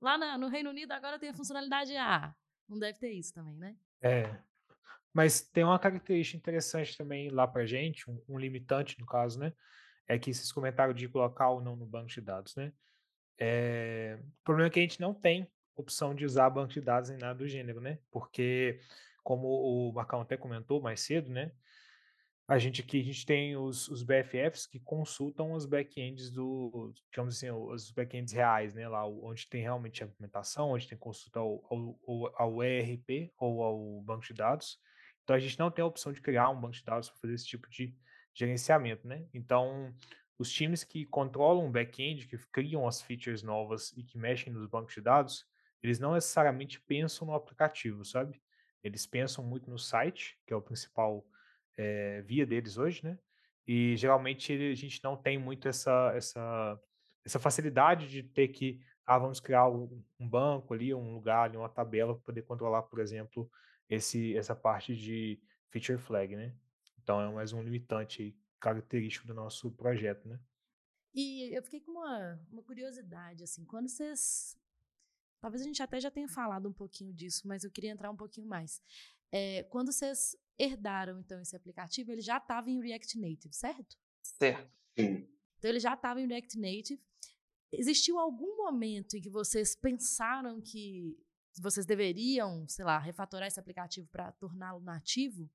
lá 0.00 0.18
na, 0.18 0.36
no 0.36 0.48
Reino 0.48 0.70
Unido 0.70 0.92
agora 0.92 1.18
tem 1.18 1.30
a 1.30 1.34
funcionalidade 1.34 1.96
A. 1.96 2.34
Não 2.68 2.78
deve 2.78 2.98
ter 2.98 3.12
isso 3.12 3.32
também, 3.32 3.56
né? 3.56 3.76
É, 4.02 4.36
mas 5.16 5.40
tem 5.40 5.64
uma 5.64 5.78
característica 5.78 6.36
interessante 6.36 6.94
também 6.94 7.30
lá 7.30 7.48
para 7.48 7.64
gente, 7.64 8.10
um, 8.10 8.22
um, 8.28 8.38
limitante 8.38 9.00
no 9.00 9.06
caso, 9.06 9.40
né? 9.40 9.50
É 10.06 10.18
que 10.18 10.28
esses 10.28 10.52
comentários 10.52 10.94
de 10.94 11.08
colocar 11.08 11.48
ou 11.48 11.62
não 11.62 11.74
no 11.74 11.86
banco 11.86 12.08
de 12.08 12.20
dados, 12.20 12.54
né? 12.54 12.70
É, 13.38 14.18
o 14.20 14.44
problema 14.44 14.66
é 14.66 14.70
que 14.70 14.78
a 14.78 14.82
gente 14.82 15.00
não 15.00 15.14
tem 15.14 15.50
opção 15.74 16.14
de 16.14 16.26
usar 16.26 16.50
banco 16.50 16.74
de 16.74 16.82
dados 16.82 17.08
em 17.08 17.16
nada 17.16 17.38
do 17.38 17.48
gênero, 17.48 17.80
né? 17.80 17.98
Porque, 18.10 18.78
como 19.24 19.48
o 19.48 19.90
Marcão 19.90 20.20
até 20.20 20.36
comentou 20.36 20.82
mais 20.82 21.00
cedo, 21.00 21.30
né? 21.30 21.50
A 22.46 22.58
gente 22.58 22.82
aqui, 22.82 23.00
a 23.00 23.04
gente 23.04 23.24
tem 23.24 23.56
os, 23.56 23.88
os 23.88 24.02
BFFs 24.02 24.66
que 24.66 24.78
consultam 24.78 25.52
os 25.52 25.64
backends 25.64 26.30
do, 26.30 26.92
digamos 27.10 27.36
assim, 27.36 27.50
os 27.50 27.90
backends 27.90 28.34
reais, 28.34 28.74
né? 28.74 28.86
Lá 28.86 29.06
onde 29.06 29.48
tem 29.48 29.62
realmente 29.62 30.04
a 30.04 30.06
implementação, 30.06 30.72
onde 30.72 30.86
tem 30.86 30.98
consulta 30.98 31.40
ao, 31.40 31.64
ao, 31.70 32.34
ao 32.36 32.62
ERP 32.62 33.32
ou 33.38 33.62
ao 33.62 34.02
banco 34.02 34.26
de 34.26 34.34
dados. 34.34 34.78
Então 35.26 35.34
a 35.34 35.40
gente 35.40 35.58
não 35.58 35.72
tem 35.72 35.82
a 35.82 35.86
opção 35.86 36.12
de 36.12 36.20
criar 36.20 36.48
um 36.50 36.60
banco 36.60 36.74
de 36.74 36.84
dados 36.84 37.10
para 37.10 37.18
fazer 37.18 37.34
esse 37.34 37.46
tipo 37.46 37.68
de 37.68 37.92
gerenciamento, 38.32 39.08
né? 39.08 39.26
Então 39.34 39.92
os 40.38 40.52
times 40.52 40.84
que 40.84 41.04
controlam 41.04 41.66
o 41.66 41.70
back-end, 41.70 42.28
que 42.28 42.38
criam 42.52 42.86
as 42.86 43.02
features 43.02 43.42
novas 43.42 43.92
e 43.96 44.04
que 44.04 44.16
mexem 44.16 44.52
nos 44.52 44.68
bancos 44.68 44.94
de 44.94 45.00
dados, 45.00 45.44
eles 45.82 45.98
não 45.98 46.14
necessariamente 46.14 46.80
pensam 46.80 47.26
no 47.26 47.34
aplicativo, 47.34 48.04
sabe? 48.04 48.40
Eles 48.84 49.04
pensam 49.04 49.42
muito 49.42 49.68
no 49.68 49.80
site, 49.80 50.38
que 50.46 50.52
é 50.52 50.56
o 50.56 50.62
principal 50.62 51.26
é, 51.76 52.22
via 52.22 52.46
deles 52.46 52.78
hoje, 52.78 53.02
né? 53.02 53.18
E 53.66 53.96
geralmente 53.96 54.52
a 54.52 54.74
gente 54.76 55.02
não 55.02 55.16
tem 55.16 55.36
muito 55.38 55.66
essa, 55.66 56.12
essa, 56.14 56.80
essa 57.24 57.40
facilidade 57.40 58.08
de 58.08 58.22
ter 58.22 58.46
que, 58.46 58.80
ah, 59.04 59.18
vamos 59.18 59.40
criar 59.40 59.68
um 59.68 60.04
banco 60.20 60.72
ali, 60.72 60.94
um 60.94 61.14
lugar 61.14 61.46
ali, 61.46 61.56
uma 61.56 61.68
tabela 61.68 62.14
para 62.14 62.22
poder 62.22 62.42
controlar, 62.42 62.82
por 62.82 63.00
exemplo, 63.00 63.50
esse, 63.88 64.36
essa 64.36 64.54
parte 64.54 64.94
de 64.94 65.40
feature 65.70 65.98
flag, 65.98 66.36
né? 66.36 66.54
Então 67.02 67.20
é 67.20 67.32
mais 67.32 67.52
um 67.52 67.62
limitante 67.62 68.36
característico 68.60 69.26
do 69.26 69.34
nosso 69.34 69.70
projeto, 69.70 70.28
né? 70.28 70.40
E 71.14 71.56
eu 71.56 71.62
fiquei 71.62 71.80
com 71.80 71.92
uma, 71.92 72.38
uma 72.50 72.62
curiosidade, 72.62 73.42
assim, 73.42 73.64
quando 73.64 73.88
vocês. 73.88 74.54
Talvez 75.40 75.62
a 75.62 75.64
gente 75.64 75.82
até 75.82 76.00
já 76.00 76.10
tenha 76.10 76.28
falado 76.28 76.68
um 76.68 76.72
pouquinho 76.72 77.12
disso, 77.12 77.46
mas 77.46 77.64
eu 77.64 77.70
queria 77.70 77.90
entrar 77.90 78.10
um 78.10 78.16
pouquinho 78.16 78.46
mais. 78.46 78.82
É, 79.32 79.62
quando 79.64 79.92
vocês 79.92 80.36
herdaram, 80.58 81.20
então, 81.20 81.40
esse 81.40 81.54
aplicativo, 81.54 82.10
ele 82.10 82.20
já 82.20 82.38
estava 82.38 82.70
em 82.70 82.80
React 82.80 83.18
Native, 83.18 83.54
certo? 83.54 83.96
Certo. 84.22 84.70
Então, 84.96 85.70
ele 85.70 85.80
já 85.80 85.94
estava 85.94 86.20
em 86.20 86.26
React 86.26 86.58
Native. 86.58 87.00
Existiu 87.72 88.18
algum 88.18 88.56
momento 88.56 89.16
em 89.16 89.20
que 89.20 89.30
vocês 89.30 89.74
pensaram 89.74 90.60
que 90.60 91.18
vocês 91.58 91.86
deveriam, 91.86 92.66
sei 92.68 92.84
lá, 92.84 92.98
refatorar 92.98 93.48
esse 93.48 93.58
aplicativo 93.60 94.08
para 94.08 94.32
torná-lo 94.32 94.80
nativo? 94.80 95.50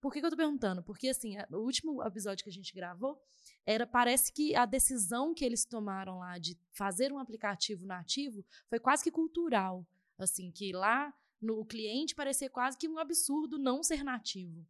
Por 0.00 0.12
que, 0.12 0.20
que 0.20 0.26
eu 0.26 0.28
estou 0.28 0.36
perguntando? 0.36 0.82
Porque, 0.82 1.08
assim, 1.08 1.36
o 1.50 1.58
último 1.58 2.02
episódio 2.06 2.44
que 2.44 2.50
a 2.50 2.52
gente 2.52 2.74
gravou, 2.74 3.18
era 3.64 3.86
parece 3.86 4.30
que 4.32 4.54
a 4.54 4.66
decisão 4.66 5.32
que 5.32 5.44
eles 5.44 5.64
tomaram 5.64 6.18
lá 6.18 6.36
de 6.38 6.58
fazer 6.72 7.10
um 7.10 7.18
aplicativo 7.18 7.86
nativo 7.86 8.44
foi 8.68 8.78
quase 8.78 9.02
que 9.02 9.10
cultural. 9.10 9.86
Assim, 10.18 10.50
que 10.50 10.72
lá 10.72 11.12
no 11.40 11.64
cliente 11.64 12.14
parecia 12.14 12.50
quase 12.50 12.76
que 12.76 12.88
um 12.88 12.98
absurdo 12.98 13.58
não 13.58 13.82
ser 13.82 14.04
nativo. 14.04 14.64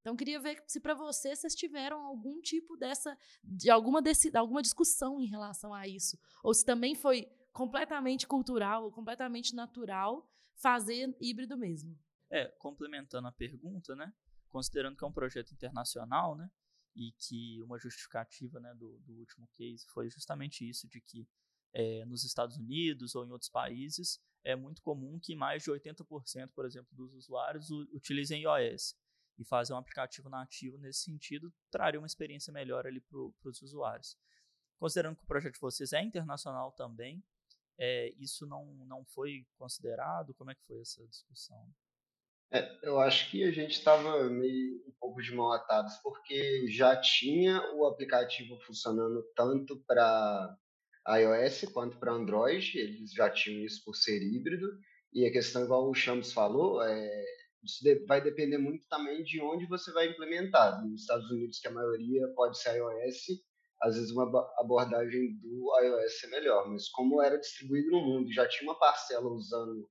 Então, 0.00 0.16
queria 0.16 0.40
ver 0.40 0.62
se 0.66 0.80
para 0.80 0.94
você 0.94 1.36
vocês 1.36 1.54
tiveram 1.54 2.00
algum 2.06 2.40
tipo 2.40 2.76
dessa, 2.76 3.16
de 3.44 3.68
alguma, 3.68 4.00
desse, 4.00 4.34
alguma 4.34 4.62
discussão 4.62 5.20
em 5.20 5.26
relação 5.26 5.74
a 5.74 5.86
isso. 5.86 6.18
Ou 6.42 6.54
se 6.54 6.64
também 6.64 6.94
foi 6.94 7.28
completamente 7.52 8.26
cultural, 8.26 8.90
completamente 8.92 9.54
natural 9.54 10.28
fazer 10.54 11.16
híbrido 11.20 11.56
mesmo. 11.56 11.98
É, 12.30 12.46
complementando 12.58 13.28
a 13.28 13.32
pergunta, 13.32 13.94
né? 13.96 14.12
Considerando 14.48 14.96
que 14.96 15.04
é 15.04 15.06
um 15.06 15.12
projeto 15.12 15.52
internacional, 15.52 16.36
né? 16.36 16.50
E 16.94 17.12
que 17.12 17.62
uma 17.62 17.78
justificativa 17.78 18.58
né, 18.58 18.74
do, 18.74 18.98
do 19.00 19.14
último 19.14 19.48
case 19.54 19.86
foi 19.88 20.10
justamente 20.10 20.68
isso, 20.68 20.88
de 20.88 21.00
que 21.00 21.28
é, 21.72 22.04
nos 22.04 22.24
Estados 22.24 22.56
Unidos 22.56 23.14
ou 23.14 23.24
em 23.24 23.30
outros 23.30 23.50
países, 23.50 24.20
é 24.44 24.56
muito 24.56 24.82
comum 24.82 25.18
que 25.20 25.36
mais 25.36 25.62
de 25.62 25.70
80%, 25.70 26.50
por 26.54 26.64
exemplo, 26.64 26.88
dos 26.96 27.12
usuários 27.14 27.70
utilizem 27.70 28.42
iOS. 28.42 28.96
E 29.38 29.44
fazer 29.44 29.72
um 29.72 29.76
aplicativo 29.76 30.28
nativo 30.28 30.76
nesse 30.78 31.02
sentido 31.02 31.54
traria 31.70 32.00
uma 32.00 32.06
experiência 32.06 32.52
melhor 32.52 32.86
ali 32.86 33.00
para 33.00 33.18
os 33.48 33.62
usuários. 33.62 34.18
Considerando 34.78 35.16
que 35.16 35.22
o 35.22 35.26
projeto 35.26 35.54
de 35.54 35.60
vocês 35.60 35.92
é 35.92 36.02
internacional 36.02 36.72
também, 36.72 37.22
é, 37.78 38.12
isso 38.18 38.46
não, 38.46 38.66
não 38.86 39.04
foi 39.04 39.46
considerado? 39.56 40.34
Como 40.34 40.50
é 40.50 40.54
que 40.54 40.64
foi 40.66 40.80
essa 40.80 41.06
discussão? 41.06 41.64
É, 42.50 42.78
eu 42.82 42.98
acho 42.98 43.30
que 43.30 43.44
a 43.44 43.50
gente 43.50 43.72
estava 43.72 44.24
meio 44.30 44.76
um 44.86 44.92
pouco 44.98 45.20
de 45.20 45.34
mão 45.34 45.52
atadas, 45.52 45.98
porque 46.02 46.66
já 46.68 46.98
tinha 46.98 47.60
o 47.74 47.86
aplicativo 47.86 48.58
funcionando 48.60 49.22
tanto 49.36 49.82
para 49.86 50.56
iOS 51.06 51.70
quanto 51.72 51.98
para 51.98 52.12
Android, 52.12 52.78
eles 52.78 53.12
já 53.12 53.30
tinham 53.30 53.64
isso 53.64 53.84
por 53.84 53.94
ser 53.94 54.22
híbrido, 54.22 54.66
e 55.12 55.26
a 55.26 55.32
questão, 55.32 55.64
igual 55.64 55.88
o 55.88 55.94
Chambs 55.94 56.32
falou, 56.32 56.82
é, 56.82 57.24
isso 57.62 57.84
vai 58.06 58.22
depender 58.22 58.58
muito 58.58 58.86
também 58.88 59.22
de 59.22 59.40
onde 59.40 59.66
você 59.66 59.92
vai 59.92 60.08
implementar. 60.08 60.82
Nos 60.86 61.02
Estados 61.02 61.30
Unidos, 61.30 61.58
que 61.58 61.68
a 61.68 61.72
maioria 61.72 62.28
pode 62.34 62.58
ser 62.58 62.76
iOS, 62.76 63.26
às 63.82 63.94
vezes 63.94 64.10
uma 64.10 64.24
abordagem 64.58 65.36
do 65.38 65.72
iOS 65.82 66.24
é 66.24 66.26
melhor, 66.28 66.68
mas 66.68 66.88
como 66.88 67.22
era 67.22 67.38
distribuído 67.38 67.90
no 67.90 68.00
mundo, 68.00 68.32
já 68.32 68.48
tinha 68.48 68.70
uma 68.70 68.78
parcela 68.78 69.28
usando 69.28 69.88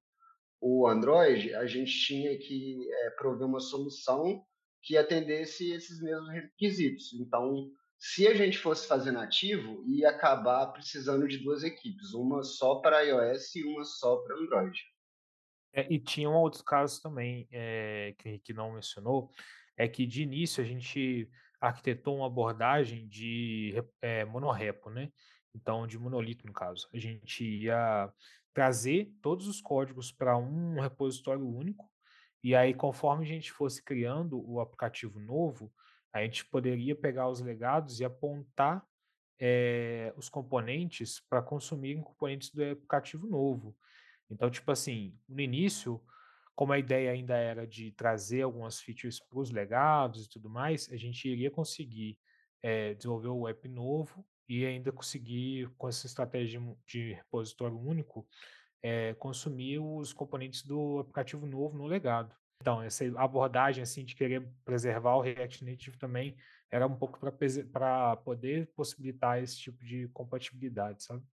o 0.60 0.88
Android, 0.88 1.54
a 1.54 1.66
gente 1.66 1.92
tinha 2.06 2.38
que 2.38 2.78
é, 2.92 3.10
prover 3.12 3.48
uma 3.48 3.60
solução 3.60 4.44
que 4.82 4.98
atendesse 4.98 5.72
esses 5.72 6.02
mesmos 6.02 6.30
requisitos. 6.30 7.14
Então, 7.14 7.70
se 8.00 8.28
a 8.28 8.34
gente 8.34 8.58
fosse 8.58 8.88
fazer 8.88 9.12
nativo, 9.12 9.84
ia 9.88 10.10
acabar 10.10 10.68
precisando 10.68 11.28
de 11.28 11.38
duas 11.40 11.64
equipes, 11.64 12.14
uma 12.14 12.44
só 12.44 12.76
para 12.76 13.02
iOS 13.02 13.56
e 13.56 13.64
uma 13.64 13.84
só 13.84 14.18
para 14.18 14.38
Android. 14.38 14.80
É, 15.74 15.94
e 15.94 16.00
tinham 16.00 16.34
outros 16.34 16.62
casos 16.62 17.00
também 17.00 17.48
é, 17.52 18.16
que 18.18 18.28
o 18.28 18.30
Henrique 18.30 18.54
não 18.54 18.74
mencionou, 18.74 19.30
é 19.76 19.88
que 19.88 20.06
de 20.06 20.24
início 20.24 20.64
a 20.64 20.66
gente 20.66 21.30
arquitetou 21.60 22.18
uma 22.18 22.28
abordagem 22.28 23.08
de 23.08 23.74
é, 24.02 24.26
monorepo, 24.26 24.90
né? 24.90 25.12
Então, 25.56 25.88
de 25.88 25.98
monolito, 25.98 26.46
no 26.46 26.54
caso. 26.54 26.88
A 26.94 26.98
gente 26.98 27.44
ia 27.44 28.12
trazer 28.54 29.12
todos 29.22 29.48
os 29.48 29.62
códigos 29.62 30.12
para 30.12 30.38
um 30.38 30.80
repositório 30.80 31.48
único, 31.48 31.90
e 32.44 32.56
aí, 32.56 32.74
conforme 32.74 33.26
a 33.26 33.28
gente 33.28 33.52
fosse 33.52 33.84
criando 33.84 34.40
o 34.50 34.60
aplicativo 34.60 35.20
novo, 35.20 35.72
a 36.14 36.22
gente 36.22 36.46
poderia 36.46 36.96
pegar 36.96 37.30
os 37.30 37.42
legados 37.42 38.00
e 38.00 38.06
apontar 38.06 38.84
é, 39.40 40.14
os 40.16 40.30
componentes 40.30 41.22
para 41.30 41.42
consumirem 41.42 42.02
componentes 42.02 42.50
do 42.52 42.64
aplicativo 42.64 43.28
novo. 43.28 43.76
Então, 44.30 44.50
tipo 44.50 44.72
assim, 44.72 45.16
no 45.28 45.40
início, 45.40 46.02
como 46.58 46.74
a 46.74 46.80
ideia 46.80 47.12
ainda 47.12 47.38
era 47.38 47.68
de 47.68 47.92
trazer 47.92 48.42
algumas 48.42 48.82
features 48.82 49.20
para 49.20 49.38
os 49.38 49.52
legados 49.52 50.26
e 50.26 50.30
tudo 50.30 50.50
mais, 50.50 50.92
a 50.92 50.98
gente 50.98 51.30
iria 51.30 51.52
conseguir 51.52 52.18
é, 52.64 52.96
desenvolver 52.96 53.28
o 53.28 53.48
app 53.48 53.68
novo 53.68 54.26
e 54.50 54.66
ainda 54.66 54.92
conseguir, 54.92 55.70
com 55.78 55.88
essa 55.88 56.08
estratégia 56.08 56.60
de 56.84 57.14
repositório 57.14 57.80
único, 57.80 58.28
é, 58.82 59.14
consumir 59.14 59.78
os 59.78 60.14
componentes 60.14 60.64
do 60.64 60.98
aplicativo 60.98 61.46
novo 61.46 61.78
no 61.78 61.86
legado. 61.86 62.36
Então, 62.60 62.82
essa 62.82 63.06
abordagem 63.20 63.84
assim 63.84 64.04
de 64.04 64.16
querer 64.16 64.42
preservar 64.66 65.16
o 65.16 65.22
React 65.22 65.64
Native 65.64 66.00
também 66.00 66.36
era 66.72 66.88
um 66.88 66.96
pouco 66.96 67.20
para 67.20 68.18
poder 68.18 68.66
possibilitar 68.76 69.44
esse 69.44 69.60
tipo 69.60 69.86
de 69.86 70.08
compatibilidade, 70.08 71.04
sabe? 71.04 71.24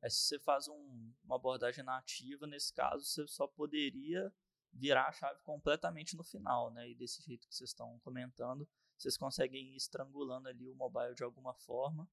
É, 0.00 0.08
se 0.08 0.28
você 0.28 0.38
faz 0.38 0.68
um, 0.68 1.12
uma 1.24 1.34
abordagem 1.34 1.82
nativa, 1.82 2.46
nesse 2.46 2.72
caso, 2.72 3.04
você 3.04 3.26
só 3.26 3.48
poderia 3.48 4.32
virar 4.72 5.08
a 5.08 5.12
chave 5.12 5.40
completamente 5.42 6.16
no 6.16 6.24
final, 6.24 6.70
né? 6.70 6.88
E 6.88 6.94
desse 6.94 7.22
jeito 7.22 7.46
que 7.48 7.54
vocês 7.54 7.70
estão 7.70 7.98
comentando, 8.00 8.68
vocês 8.96 9.16
conseguem 9.16 9.72
ir 9.72 9.76
estrangulando 9.76 10.48
ali 10.48 10.68
o 10.68 10.74
mobile 10.74 11.14
de 11.14 11.24
alguma 11.24 11.54
forma 11.54 12.08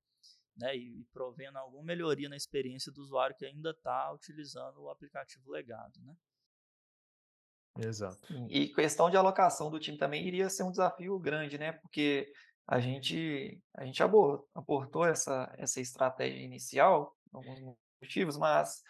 né, 0.58 0.76
e, 0.76 1.06
provendo 1.14 1.58
alguma 1.58 1.84
melhoria 1.84 2.28
na 2.28 2.36
experiência 2.36 2.92
do 2.92 3.02
usuário 3.02 3.36
que 3.36 3.46
ainda 3.46 3.70
está 3.70 4.12
utilizando 4.12 4.82
o 4.82 4.90
aplicativo 4.90 5.52
legado, 5.52 6.00
né? 6.02 6.16
Exato. 7.80 8.34
E 8.50 8.70
questão 8.70 9.08
de 9.10 9.18
alocação 9.18 9.70
do 9.70 9.80
time 9.80 10.00
também 10.00 10.26
iria 10.28 10.50
ser 10.50 10.64
um 10.64 10.72
desafio 10.72 11.20
grande, 11.20 11.60
né? 11.60 11.74
Porque 11.74 12.28
a 12.68 12.80
gente 12.80 13.62
a 13.76 13.86
gente 13.86 14.02
abortou 14.02 15.06
essa 15.06 15.54
essa 15.60 15.80
estratégia 15.80 16.44
inicial, 16.44 17.16
alguns 17.32 17.60
motivos, 18.02 18.36
mas 18.36 18.82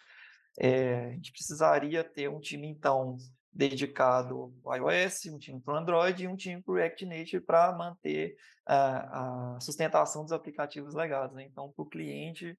é, 0.58 1.04
a 1.04 1.10
gente 1.10 1.32
precisaria 1.32 2.02
ter 2.02 2.30
um 2.30 2.40
time 2.40 2.66
então 2.66 3.18
dedicado 3.52 4.54
ao 4.64 4.76
iOS, 4.76 5.26
um 5.26 5.38
time 5.38 5.60
para 5.60 5.74
o 5.74 5.76
Android 5.76 6.22
e 6.22 6.28
um 6.28 6.36
time 6.36 6.62
para 6.62 6.72
o 6.72 6.76
React 6.76 7.06
Native 7.06 7.40
para 7.40 7.72
manter 7.72 8.36
a, 8.66 9.56
a, 9.56 9.60
sustentação 9.60 10.22
dos 10.22 10.32
aplicativos 10.32 10.94
legados. 10.94 11.34
Né? 11.34 11.44
Então, 11.44 11.72
para 11.72 11.82
o 11.82 11.88
cliente, 11.88 12.58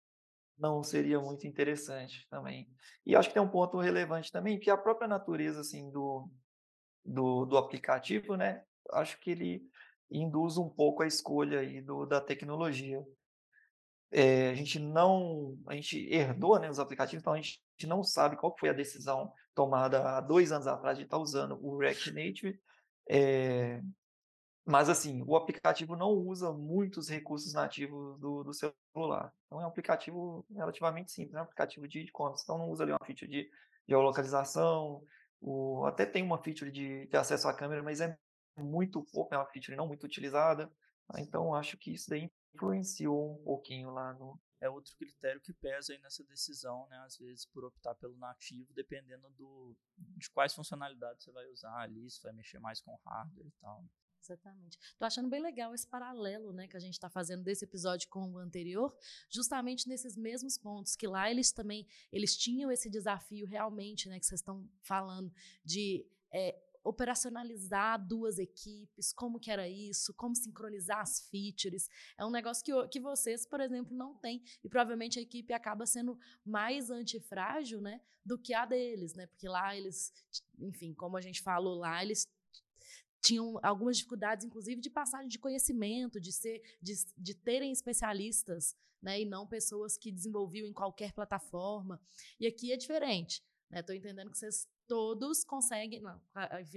não 0.57 0.83
seria 0.83 1.19
muito 1.19 1.47
interessante 1.47 2.27
também. 2.29 2.69
E 3.05 3.15
acho 3.15 3.29
que 3.29 3.33
tem 3.33 3.43
um 3.43 3.49
ponto 3.49 3.77
relevante 3.79 4.31
também, 4.31 4.59
que 4.59 4.69
a 4.69 4.77
própria 4.77 5.07
natureza 5.07 5.61
assim, 5.61 5.89
do, 5.89 6.29
do, 7.05 7.45
do 7.45 7.57
aplicativo, 7.57 8.35
né? 8.35 8.63
acho 8.91 9.19
que 9.19 9.31
ele 9.31 9.63
induz 10.11 10.57
um 10.57 10.69
pouco 10.69 11.03
a 11.03 11.07
escolha 11.07 11.59
aí 11.59 11.81
do, 11.81 12.05
da 12.05 12.19
tecnologia. 12.19 13.03
É, 14.11 14.49
a 14.49 14.55
gente 14.55 14.79
não, 14.79 15.55
a 15.67 15.75
gente 15.75 16.11
herdou 16.11 16.59
né, 16.59 16.67
os 16.69 16.79
aplicativos, 16.79 17.21
então 17.21 17.33
a 17.33 17.37
gente 17.37 17.61
não 17.83 18.03
sabe 18.03 18.35
qual 18.35 18.55
foi 18.57 18.69
a 18.69 18.73
decisão 18.73 19.31
tomada 19.59 20.17
há 20.17 20.21
dois 20.21 20.53
anos 20.53 20.67
atrás 20.67 20.97
de 20.97 21.03
estar 21.03 21.17
usando 21.17 21.59
o 21.61 21.77
React 21.77 22.13
Native. 22.13 22.57
É, 23.09 23.81
mas, 24.65 24.87
assim, 24.87 25.21
o 25.27 25.35
aplicativo 25.35 25.97
não 25.97 26.11
usa 26.11 26.53
muitos 26.53 27.09
recursos 27.09 27.51
nativos 27.53 28.17
do, 28.21 28.41
do 28.41 28.53
celular. 28.53 29.33
Então, 29.45 29.59
é 29.59 29.65
um 29.65 29.67
aplicativo 29.67 30.45
relativamente 30.49 31.11
simples, 31.11 31.35
é 31.35 31.39
um 31.39 31.43
aplicativo 31.43 31.89
de 31.89 31.99
e-commerce. 31.99 32.43
Então, 32.43 32.57
não 32.57 32.69
usa 32.69 32.83
ali 32.83 32.93
uma 32.93 33.05
feature 33.05 33.29
de 33.29 33.49
geolocalização, 33.85 35.03
o, 35.41 35.83
até 35.85 36.05
tem 36.05 36.23
uma 36.23 36.41
feature 36.41 36.71
de, 36.71 37.07
de 37.07 37.17
acesso 37.17 37.49
à 37.49 37.53
câmera, 37.53 37.83
mas 37.83 37.99
é 37.99 38.17
muito 38.57 39.03
pouco, 39.11 39.33
é 39.33 39.37
uma 39.37 39.47
feature 39.47 39.75
não 39.75 39.87
muito 39.87 40.05
utilizada. 40.05 40.71
Então, 41.17 41.53
acho 41.53 41.77
que 41.77 41.91
isso 41.91 42.09
daí 42.09 42.31
influenciou 42.55 43.33
um 43.33 43.43
pouquinho 43.43 43.91
lá 43.91 44.13
no, 44.13 44.39
é 44.61 44.69
outro 44.69 44.95
critério 44.97 45.41
que 45.41 45.53
pesa 45.53 45.93
aí 45.93 45.99
nessa 45.99 46.23
decisão, 46.23 46.87
né? 46.89 46.97
Às 46.99 47.17
vezes 47.17 47.45
por 47.45 47.63
optar 47.63 47.95
pelo 47.95 48.17
nativo, 48.17 48.73
dependendo 48.73 49.29
do, 49.31 49.75
de 49.97 50.29
quais 50.29 50.53
funcionalidades 50.53 51.23
você 51.23 51.31
vai 51.31 51.45
usar 51.47 51.77
ali, 51.77 52.09
se 52.09 52.21
vai 52.21 52.33
mexer 52.33 52.59
mais 52.59 52.81
com 52.81 52.95
hardware 53.05 53.47
e 53.47 53.51
tal. 53.61 53.85
Exatamente. 54.21 54.77
Tô 54.97 55.05
achando 55.05 55.29
bem 55.29 55.41
legal 55.41 55.73
esse 55.73 55.87
paralelo, 55.87 56.51
né, 56.51 56.67
que 56.67 56.75
a 56.75 56.79
gente 56.79 56.93
está 56.93 57.09
fazendo 57.09 57.43
desse 57.43 57.63
episódio 57.63 58.09
com 58.09 58.33
o 58.33 58.37
anterior, 58.37 58.95
justamente 59.29 59.87
nesses 59.87 60.17
mesmos 60.17 60.57
pontos 60.57 60.95
que 60.95 61.07
lá 61.07 61.31
eles 61.31 61.51
também 61.51 61.87
eles 62.11 62.37
tinham 62.37 62.69
esse 62.69 62.89
desafio 62.89 63.47
realmente, 63.47 64.09
né, 64.09 64.19
que 64.19 64.25
vocês 64.25 64.41
estão 64.41 64.69
falando 64.81 65.33
de 65.63 66.05
é, 66.31 66.55
operacionalizar 66.83 68.05
duas 68.05 68.39
equipes, 68.39 69.11
como 69.13 69.39
que 69.39 69.51
era 69.51 69.67
isso, 69.67 70.13
como 70.13 70.35
sincronizar 70.35 70.99
as 70.99 71.27
features. 71.29 71.89
É 72.17 72.25
um 72.25 72.31
negócio 72.31 72.63
que, 72.63 72.87
que 72.87 72.99
vocês, 72.99 73.45
por 73.45 73.59
exemplo, 73.59 73.95
não 73.95 74.15
têm. 74.15 74.43
E 74.63 74.69
provavelmente 74.69 75.19
a 75.19 75.21
equipe 75.21 75.53
acaba 75.53 75.85
sendo 75.85 76.17
mais 76.45 76.89
antifrágil 76.89 77.81
né, 77.81 78.01
do 78.25 78.37
que 78.37 78.53
a 78.53 78.65
deles, 78.65 79.13
né? 79.13 79.27
Porque 79.27 79.47
lá 79.47 79.75
eles, 79.75 80.13
enfim, 80.57 80.93
como 80.93 81.17
a 81.17 81.21
gente 81.21 81.41
falou 81.41 81.75
lá, 81.75 82.03
eles 82.03 82.27
tinham 83.21 83.59
algumas 83.61 83.97
dificuldades, 83.97 84.45
inclusive, 84.45 84.79
de 84.79 84.89
passagem 84.89 85.27
de 85.27 85.37
conhecimento, 85.37 86.19
de 86.19 86.31
ser, 86.31 86.61
de, 86.81 86.93
de 87.17 87.33
terem 87.33 87.71
especialistas, 87.71 88.75
né, 89.01 89.21
e 89.21 89.25
não 89.25 89.47
pessoas 89.47 89.97
que 89.97 90.11
desenvolviam 90.11 90.67
em 90.67 90.73
qualquer 90.73 91.13
plataforma. 91.13 92.01
E 92.39 92.47
aqui 92.47 92.71
é 92.71 92.77
diferente. 92.77 93.43
Estou 93.71 93.93
né? 93.93 93.99
entendendo 93.99 94.31
que 94.31 94.37
vocês 94.37 94.67
todos 94.89 95.45
conseguem. 95.45 96.01
Não, 96.01 96.19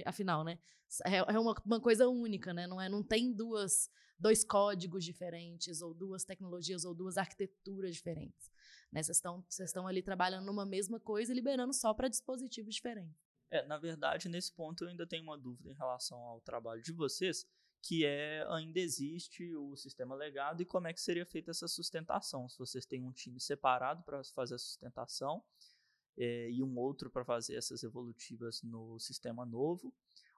afinal, 0.05 0.45
né? 0.45 0.59
É, 1.07 1.17
é 1.17 1.39
uma, 1.39 1.55
uma 1.65 1.81
coisa 1.81 2.07
única, 2.07 2.53
né? 2.53 2.67
Não, 2.67 2.79
é, 2.79 2.87
não 2.87 3.03
tem 3.03 3.33
duas, 3.33 3.91
dois 4.19 4.45
códigos 4.45 5.03
diferentes, 5.03 5.81
ou 5.81 5.95
duas 5.95 6.23
tecnologias, 6.23 6.85
ou 6.85 6.95
duas 6.95 7.17
arquiteturas 7.17 7.95
diferentes. 7.95 8.53
Né? 8.93 9.03
Vocês 9.03 9.17
estão, 9.17 9.43
vocês 9.49 9.71
estão 9.71 9.87
ali 9.87 10.03
trabalhando 10.03 10.45
numa 10.45 10.67
mesma 10.67 11.01
coisa 11.01 11.33
e 11.33 11.35
liberando 11.35 11.73
só 11.73 11.95
para 11.95 12.09
dispositivos 12.09 12.75
diferentes. 12.75 13.19
É, 13.51 13.67
na 13.67 13.79
verdade, 13.79 14.29
nesse 14.29 14.53
ponto 14.53 14.85
eu 14.85 14.89
ainda 14.89 15.07
tenho 15.07 15.23
uma 15.23 15.39
dúvida 15.39 15.71
em 15.71 15.75
relação 15.75 16.19
ao 16.19 16.41
trabalho 16.43 16.83
de 16.83 16.93
vocês, 16.93 17.47
que 17.83 18.05
é 18.05 18.47
ainda 18.51 18.79
existe 18.79 19.55
o 19.57 19.75
sistema 19.77 20.15
legado 20.15 20.63
e 20.63 20.67
como 20.67 20.87
é 20.87 20.93
que 20.93 21.01
seria 21.01 21.25
feita 21.25 21.51
essa 21.51 21.67
sustentação. 21.67 22.49
Se 22.49 22.59
vocês 22.59 22.85
têm 22.85 23.03
um 23.03 23.13
time 23.13 23.41
separado 23.41 24.03
para 24.05 24.23
fazer 24.25 24.55
a 24.55 24.59
sustentação 24.59 25.43
é, 26.19 26.51
e 26.51 26.63
um 26.63 26.79
outro 26.79 27.11
para 27.11 27.25
fazer 27.25 27.57
essas 27.57 27.83
evolutivas 27.83 28.63
no 28.63 28.99
sistema 28.99 29.45
novo, 29.45 29.93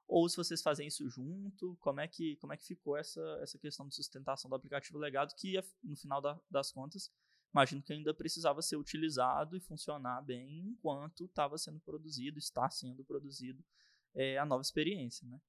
ou 0.06 0.28
se 0.28 0.36
vocês 0.36 0.62
fazem 0.62 0.86
isso 0.86 1.08
junto, 1.08 1.76
como 1.80 2.00
é 2.00 2.06
que, 2.06 2.36
como 2.36 2.52
é 2.52 2.56
que 2.56 2.66
ficou 2.66 2.96
essa, 2.96 3.20
essa 3.42 3.58
questão 3.58 3.88
de 3.88 3.94
sustentação 3.94 4.48
do 4.48 4.56
aplicativo 4.56 4.98
legado, 4.98 5.34
que 5.34 5.58
no 5.82 5.96
final 5.96 6.20
da, 6.20 6.38
das 6.50 6.70
contas 6.70 7.10
imagino 7.54 7.82
que 7.82 7.92
ainda 7.92 8.12
precisava 8.12 8.60
ser 8.60 8.76
utilizado 8.76 9.56
e 9.56 9.60
funcionar 9.60 10.20
bem 10.22 10.66
enquanto 10.66 11.24
estava 11.24 11.56
sendo 11.56 11.78
produzido, 11.80 12.36
está 12.36 12.68
sendo 12.68 13.04
produzido 13.04 13.64
é, 14.12 14.36
a 14.38 14.44
nova 14.44 14.60
experiência, 14.60 15.26
né? 15.28 15.40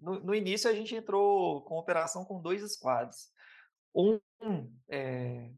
No, 0.00 0.20
no, 0.20 0.34
início 0.34 0.70
a 0.70 0.72
gente 0.72 0.94
entrou 0.94 1.62
com 1.64 1.76
operação 1.76 2.24
com 2.24 2.40
dois 2.40 2.62
squads. 2.72 3.30
Um 3.94 4.18
é, 4.88 5.52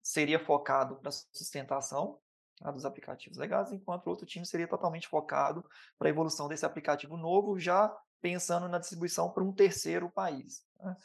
seria 0.00 0.38
focado 0.38 0.96
para 0.96 1.10
sustentação 1.10 2.20
tá, 2.60 2.70
dos 2.70 2.84
aplicativos 2.84 3.38
legados, 3.38 3.72
enquanto 3.72 4.06
o 4.06 4.10
outro 4.10 4.26
time 4.26 4.46
seria 4.46 4.68
totalmente 4.68 5.08
focado 5.08 5.64
para 5.98 6.08
a 6.08 6.10
evolução 6.10 6.48
desse 6.48 6.66
aplicativo 6.66 7.16
novo, 7.16 7.58
já 7.58 7.94
pensando 8.20 8.68
na 8.68 8.78
distribuição 8.78 9.30
para 9.30 9.42
um 9.42 9.52
terceiro 9.52 10.10
país. 10.10 10.64
Né? 10.78 10.96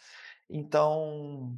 Então, 0.50 1.58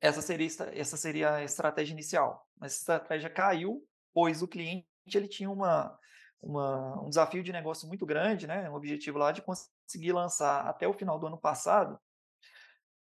essa 0.00 0.22
seria, 0.22 0.48
essa 0.72 0.96
seria 0.96 1.34
a 1.34 1.44
estratégia 1.44 1.92
inicial. 1.92 2.46
Mas 2.58 2.72
essa 2.72 2.80
estratégia 2.80 3.30
caiu, 3.30 3.86
pois 4.12 4.42
o 4.42 4.48
cliente 4.48 4.86
ele 5.14 5.28
tinha 5.28 5.50
uma, 5.50 5.96
uma, 6.40 7.02
um 7.02 7.08
desafio 7.08 7.42
de 7.42 7.52
negócio 7.52 7.86
muito 7.86 8.06
grande, 8.06 8.46
né? 8.46 8.68
um 8.70 8.74
objetivo 8.74 9.18
lá 9.18 9.32
de 9.32 9.42
conseguir 9.42 10.12
lançar 10.12 10.66
até 10.66 10.88
o 10.88 10.92
final 10.92 11.18
do 11.18 11.26
ano 11.26 11.38
passado, 11.38 11.98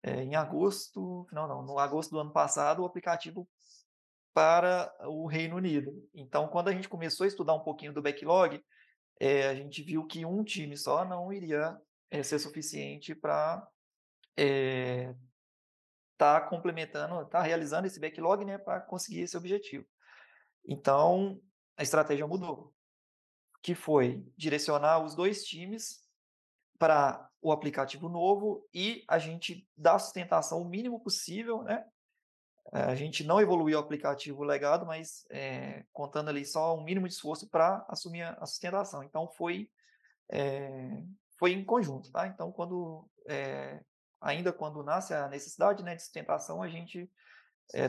é, 0.02 0.22
em 0.22 0.36
agosto, 0.36 1.26
final 1.30 1.48
não, 1.48 1.62
no 1.62 1.80
agosto 1.80 2.12
do 2.12 2.20
ano 2.20 2.32
passado, 2.32 2.82
o 2.82 2.86
aplicativo 2.86 3.48
para 4.34 4.94
o 5.02 5.28
Reino 5.28 5.56
Unido. 5.58 5.92
Então, 6.14 6.48
quando 6.48 6.70
a 6.70 6.72
gente 6.72 6.90
começou 6.90 7.26
a 7.26 7.28
estudar 7.28 7.54
um 7.54 7.64
pouquinho 7.64 7.94
do 7.94 8.02
backlog, 8.02 8.64
é, 9.20 9.48
a 9.48 9.56
gente 9.56 9.82
viu 9.84 10.06
que 10.06 10.26
um 10.26 10.44
time 10.44 10.76
só 10.76 11.06
não 11.06 11.32
iria 11.32 11.78
é, 12.10 12.24
ser 12.24 12.40
suficiente 12.40 13.14
para 13.14 13.66
estar 14.36 15.16
tá 16.18 16.42
complementando, 16.42 17.16
estar 17.22 17.40
tá 17.40 17.42
realizando 17.42 17.86
esse 17.86 18.00
backlog, 18.00 18.44
né, 18.44 18.58
para 18.58 18.82
conseguir 18.82 19.22
esse 19.22 19.38
objetivo. 19.38 19.86
Então, 20.68 21.40
a 21.78 21.84
estratégia 21.84 22.28
mudou, 22.28 22.74
que 23.62 23.76
foi 23.76 24.26
direcionar 24.36 25.04
os 25.04 25.16
dois 25.16 25.44
times 25.44 26.04
para 26.80 27.30
o 27.42 27.52
aplicativo 27.52 28.10
novo 28.10 28.68
e 28.74 29.04
a 29.08 29.20
gente 29.20 29.68
dar 29.78 30.00
sustentação 30.00 30.62
o 30.62 30.68
mínimo 30.68 31.00
possível, 31.00 31.62
né? 31.64 31.86
A 32.72 32.96
gente 32.96 33.24
não 33.24 33.42
evoluiu 33.42 33.78
o 33.78 33.82
aplicativo 33.82 34.44
legado, 34.44 34.86
mas 34.86 35.26
é, 35.30 35.84
contando 35.92 36.30
ali 36.30 36.46
só 36.46 36.76
um 36.76 36.84
mínimo 36.84 37.08
de 37.08 37.14
esforço 37.14 37.48
para 37.50 37.86
assumir 37.88 38.24
a 38.24 38.46
sustentação. 38.46 39.04
Então 39.04 39.28
foi 39.28 39.70
é, 40.32 41.04
foi 41.38 41.52
em 41.52 41.64
conjunto, 41.64 42.12
tá? 42.12 42.28
Então 42.28 42.52
quando 42.52 43.08
é, 43.28 43.82
ainda 44.22 44.54
quando 44.54 44.84
nasce 44.84 45.14
a 45.14 45.28
necessidade 45.28 45.84
né, 45.84 45.96
de 45.96 46.04
sustentação, 46.04 46.62
a 46.62 46.70
gente 46.70 47.10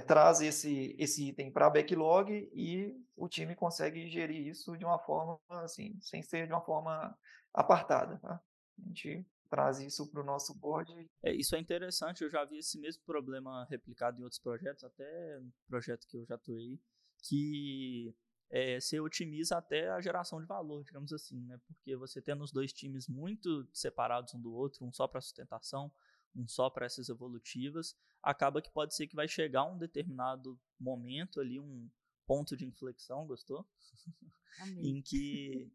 traz 0.06 0.40
esse, 0.40 0.94
esse 0.98 1.28
item 1.28 1.50
para 1.50 1.68
backlog 1.68 2.30
e 2.54 2.94
o 3.16 3.28
time 3.28 3.56
consegue 3.56 4.08
gerir 4.08 4.46
isso 4.46 4.76
de 4.78 4.84
uma 4.84 5.00
forma 5.00 5.38
assim, 5.48 5.98
sem 6.00 6.22
ser 6.22 6.46
de 6.46 6.52
uma 6.52 6.62
forma 6.62 7.16
apartada. 7.52 8.18
Tá? 8.18 8.40
A 8.78 8.88
gente 8.88 9.26
traz 9.48 9.78
isso 9.80 10.06
para 10.10 10.20
o 10.20 10.24
nosso 10.24 10.54
board. 10.54 11.08
É, 11.22 11.34
isso 11.34 11.54
é 11.54 11.58
interessante, 11.58 12.22
eu 12.22 12.30
já 12.30 12.44
vi 12.44 12.58
esse 12.58 12.78
mesmo 12.78 13.02
problema 13.04 13.66
replicado 13.70 14.20
em 14.20 14.22
outros 14.22 14.40
projetos, 14.40 14.84
até 14.84 15.40
projeto 15.68 16.06
que 16.06 16.16
eu 16.16 16.24
já 16.24 16.34
atuei, 16.34 16.80
que 17.22 18.14
é, 18.50 18.80
você 18.80 19.00
otimiza 19.00 19.56
até 19.56 19.88
a 19.90 20.00
geração 20.00 20.40
de 20.40 20.46
valor, 20.46 20.84
digamos 20.84 21.12
assim, 21.12 21.40
né? 21.40 21.58
Porque 21.66 21.96
você 21.96 22.20
tendo 22.20 22.44
os 22.44 22.52
dois 22.52 22.72
times 22.72 23.08
muito 23.08 23.66
separados 23.72 24.34
um 24.34 24.40
do 24.40 24.52
outro, 24.52 24.84
um 24.84 24.92
só 24.92 25.08
para 25.08 25.20
sustentação, 25.20 25.90
um 26.36 26.46
só 26.46 26.68
para 26.68 26.86
essas 26.86 27.08
evolutivas, 27.08 27.96
acaba 28.22 28.60
que 28.60 28.70
pode 28.70 28.94
ser 28.94 29.06
que 29.06 29.16
vai 29.16 29.28
chegar 29.28 29.64
um 29.64 29.78
determinado 29.78 30.58
momento 30.78 31.40
ali, 31.40 31.58
um 31.58 31.88
ponto 32.26 32.56
de 32.56 32.66
inflexão, 32.66 33.26
gostou? 33.26 33.66
em 34.78 35.02
que 35.02 35.70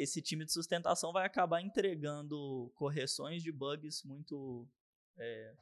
esse 0.00 0.22
time 0.22 0.44
de 0.44 0.52
sustentação 0.52 1.12
vai 1.12 1.26
acabar 1.26 1.60
entregando 1.60 2.72
correções 2.74 3.42
de 3.42 3.52
bugs 3.52 4.02
muito 4.04 4.68
é, 5.18 5.54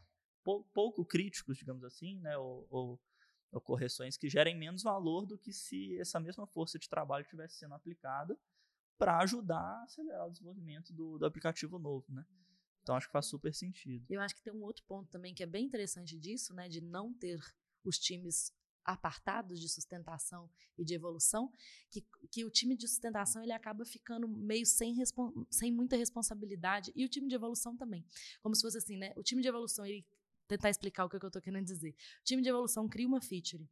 pou, 0.42 0.64
pouco 0.74 1.04
críticos, 1.04 1.56
digamos 1.56 1.84
assim, 1.84 2.18
né? 2.20 2.36
Ou, 2.36 2.66
ou, 2.70 3.00
ou, 3.52 3.60
correções 3.60 4.16
que 4.16 4.28
gerem 4.28 4.56
menos 4.56 4.82
valor 4.82 5.26
do 5.26 5.38
que 5.38 5.52
se 5.52 5.98
essa 5.98 6.20
mesma 6.20 6.46
força 6.46 6.78
de 6.78 6.88
trabalho 6.88 7.22
estivesse 7.22 7.56
sendo 7.58 7.74
aplicada 7.74 8.38
para 8.98 9.18
ajudar 9.18 9.58
a 9.58 9.82
acelerar 9.84 10.26
o 10.26 10.30
desenvolvimento 10.30 10.92
do, 10.92 11.18
do 11.18 11.26
aplicativo 11.26 11.78
novo, 11.78 12.06
né? 12.12 12.24
Então 12.82 12.94
acho 12.94 13.06
que 13.06 13.12
faz 13.12 13.26
super 13.26 13.52
sentido. 13.54 14.04
Eu 14.10 14.20
acho 14.20 14.34
que 14.34 14.42
tem 14.42 14.52
um 14.52 14.62
outro 14.62 14.84
ponto 14.84 15.10
também 15.10 15.34
que 15.34 15.42
é 15.42 15.46
bem 15.46 15.64
interessante 15.64 16.18
disso, 16.18 16.52
né, 16.54 16.68
de 16.68 16.82
não 16.82 17.14
ter 17.14 17.40
os 17.82 17.98
times 17.98 18.52
apartados 18.84 19.60
de 19.60 19.68
sustentação 19.68 20.50
e 20.76 20.84
de 20.84 20.94
evolução, 20.94 21.52
que, 21.90 22.04
que 22.30 22.44
o 22.44 22.50
time 22.50 22.76
de 22.76 22.86
sustentação 22.86 23.42
ele 23.42 23.52
acaba 23.52 23.84
ficando 23.84 24.28
meio 24.28 24.66
sem, 24.66 24.96
sem 25.50 25.72
muita 25.72 25.96
responsabilidade 25.96 26.92
e 26.94 27.04
o 27.04 27.08
time 27.08 27.28
de 27.28 27.34
evolução 27.34 27.76
também. 27.76 28.04
Como 28.42 28.54
se 28.54 28.62
fosse 28.62 28.78
assim, 28.78 28.96
né? 28.96 29.12
O 29.16 29.22
time 29.22 29.40
de 29.40 29.48
evolução, 29.48 29.86
ele 29.86 30.04
tentar 30.46 30.70
explicar 30.70 31.04
o 31.04 31.08
que, 31.08 31.16
é 31.16 31.18
que 31.18 31.24
eu 31.24 31.28
estou 31.28 31.42
querendo 31.42 31.64
dizer. 31.64 31.90
O 32.20 32.24
time 32.24 32.42
de 32.42 32.48
evolução 32.48 32.88
cria 32.88 33.06
uma 33.06 33.20
feature. 33.20 33.66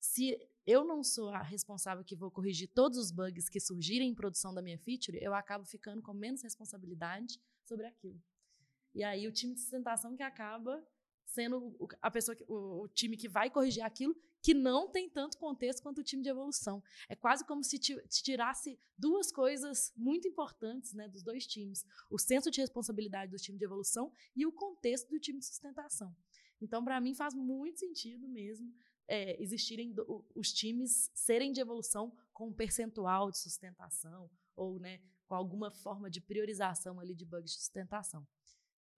Se 0.00 0.38
eu 0.64 0.84
não 0.84 1.02
sou 1.02 1.30
a 1.30 1.42
responsável 1.42 2.04
que 2.04 2.14
vou 2.14 2.30
corrigir 2.30 2.68
todos 2.68 2.98
os 2.98 3.10
bugs 3.10 3.48
que 3.48 3.58
surgirem 3.58 4.10
em 4.10 4.14
produção 4.14 4.54
da 4.54 4.62
minha 4.62 4.78
feature, 4.78 5.18
eu 5.20 5.34
acabo 5.34 5.64
ficando 5.64 6.00
com 6.00 6.14
menos 6.14 6.42
responsabilidade 6.42 7.40
sobre 7.64 7.86
aquilo. 7.86 8.20
E 8.94 9.02
aí 9.02 9.26
o 9.26 9.32
time 9.32 9.54
de 9.54 9.60
sustentação 9.60 10.16
que 10.16 10.22
acaba 10.22 10.86
sendo 11.24 11.76
a 12.00 12.10
pessoa, 12.10 12.34
que, 12.34 12.44
o, 12.48 12.82
o, 12.82 12.88
time 12.88 13.16
que 13.16 13.28
vai 13.28 13.50
corrigir 13.50 13.82
aquilo, 13.82 14.16
que 14.42 14.54
não 14.54 14.88
tem 14.88 15.08
tanto 15.08 15.38
contexto 15.38 15.82
quanto 15.82 15.98
o 15.98 16.04
time 16.04 16.22
de 16.22 16.28
evolução. 16.28 16.82
É 17.08 17.16
quase 17.16 17.44
como 17.44 17.62
se 17.62 17.78
tirasse 17.78 18.78
duas 18.96 19.32
coisas 19.32 19.92
muito 19.96 20.28
importantes 20.28 20.94
né, 20.94 21.08
dos 21.08 21.22
dois 21.22 21.46
times: 21.46 21.84
o 22.10 22.18
senso 22.18 22.50
de 22.50 22.60
responsabilidade 22.60 23.32
do 23.32 23.38
time 23.38 23.58
de 23.58 23.64
evolução 23.64 24.12
e 24.34 24.46
o 24.46 24.52
contexto 24.52 25.08
do 25.10 25.18
time 25.18 25.38
de 25.38 25.46
sustentação. 25.46 26.14
Então, 26.60 26.84
para 26.84 27.00
mim, 27.00 27.14
faz 27.14 27.34
muito 27.34 27.78
sentido 27.78 28.28
mesmo 28.28 28.72
é, 29.08 29.42
existirem 29.42 29.92
do, 29.92 30.24
os 30.34 30.52
times 30.52 31.10
serem 31.14 31.50
de 31.50 31.60
evolução 31.60 32.12
com 32.32 32.48
um 32.48 32.52
percentual 32.52 33.30
de 33.30 33.38
sustentação 33.38 34.30
ou 34.54 34.78
né, 34.78 35.00
com 35.26 35.34
alguma 35.34 35.70
forma 35.70 36.10
de 36.10 36.20
priorização 36.20 37.00
ali 37.00 37.14
de 37.14 37.24
bugs 37.24 37.52
de 37.52 37.58
sustentação. 37.58 38.26